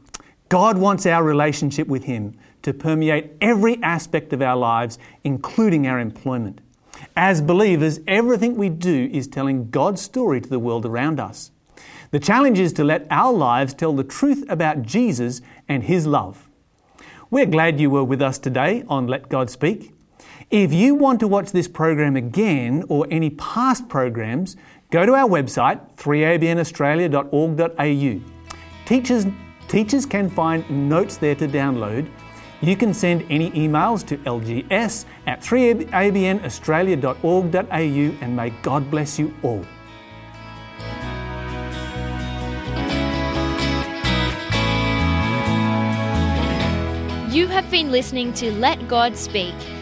God 0.49 0.77
wants 0.77 1.07
our 1.07 1.25
relationship 1.25 1.89
with 1.89 2.05
Him 2.05 2.35
to 2.63 2.75
permeate 2.75 3.33
every 3.41 3.83
aspect 3.83 4.33
of 4.33 4.43
our 4.43 4.57
lives, 4.57 4.99
including 5.25 5.87
our 5.87 5.99
employment. 5.99 6.61
As 7.17 7.41
believers, 7.41 8.01
everything 8.07 8.57
we 8.57 8.69
do 8.69 9.09
is 9.13 9.27
telling 9.27 9.71
God's 9.71 10.03
story 10.03 10.41
to 10.41 10.49
the 10.49 10.59
world 10.59 10.87
around 10.87 11.19
us. 11.19 11.51
The 12.11 12.21
challenge 12.21 12.59
is 12.59 12.75
to 12.75 12.85
let 12.85 13.07
our 13.11 13.33
lives 13.33 13.73
tell 13.73 13.95
the 13.95 14.05
truth 14.05 14.45
about 14.49 14.83
Jesus 14.83 15.41
and 15.69 15.83
His 15.85 16.07
love. 16.07 16.51
We're 17.31 17.47
glad 17.47 17.81
you 17.81 17.89
were 17.89 18.05
with 18.05 18.21
us 18.21 18.39
today 18.39 18.85
on 18.89 19.07
Let 19.07 19.31
God 19.31 19.49
Speak. 19.49 19.95
If 20.53 20.73
you 20.75 20.95
want 20.95 21.19
to 21.21 21.29
watch 21.29 21.51
this 21.51 21.67
program 21.67 22.15
again 22.15 22.85
or 22.91 23.07
any 23.11 23.31
past 23.31 23.89
programs, 23.89 24.57
go 24.91 25.07
to 25.07 25.15
our 25.15 25.27
website 25.27 25.81
3abnaustralia.org.au. 25.97 28.21
Teachers, 28.85 29.25
teachers 29.67 30.05
can 30.05 30.29
find 30.29 30.91
notes 30.91 31.17
there 31.17 31.35
to 31.37 31.49
download. 31.49 32.07
You 32.61 32.77
can 32.77 32.93
send 32.93 33.25
any 33.31 33.51
emails 33.53 34.07
to 34.09 34.19
lgs 34.19 35.07
at 35.27 35.41
3abnaustralia.org.au 35.41 38.19
and 38.21 38.37
may 38.37 38.51
God 38.51 38.91
bless 38.91 39.19
you 39.19 39.35
all. 39.43 39.65
You 47.33 47.47
have 47.47 47.71
been 47.71 47.91
listening 47.91 48.35
to 48.35 48.53
Let 48.53 48.87
God 48.87 49.17
Speak, 49.17 49.55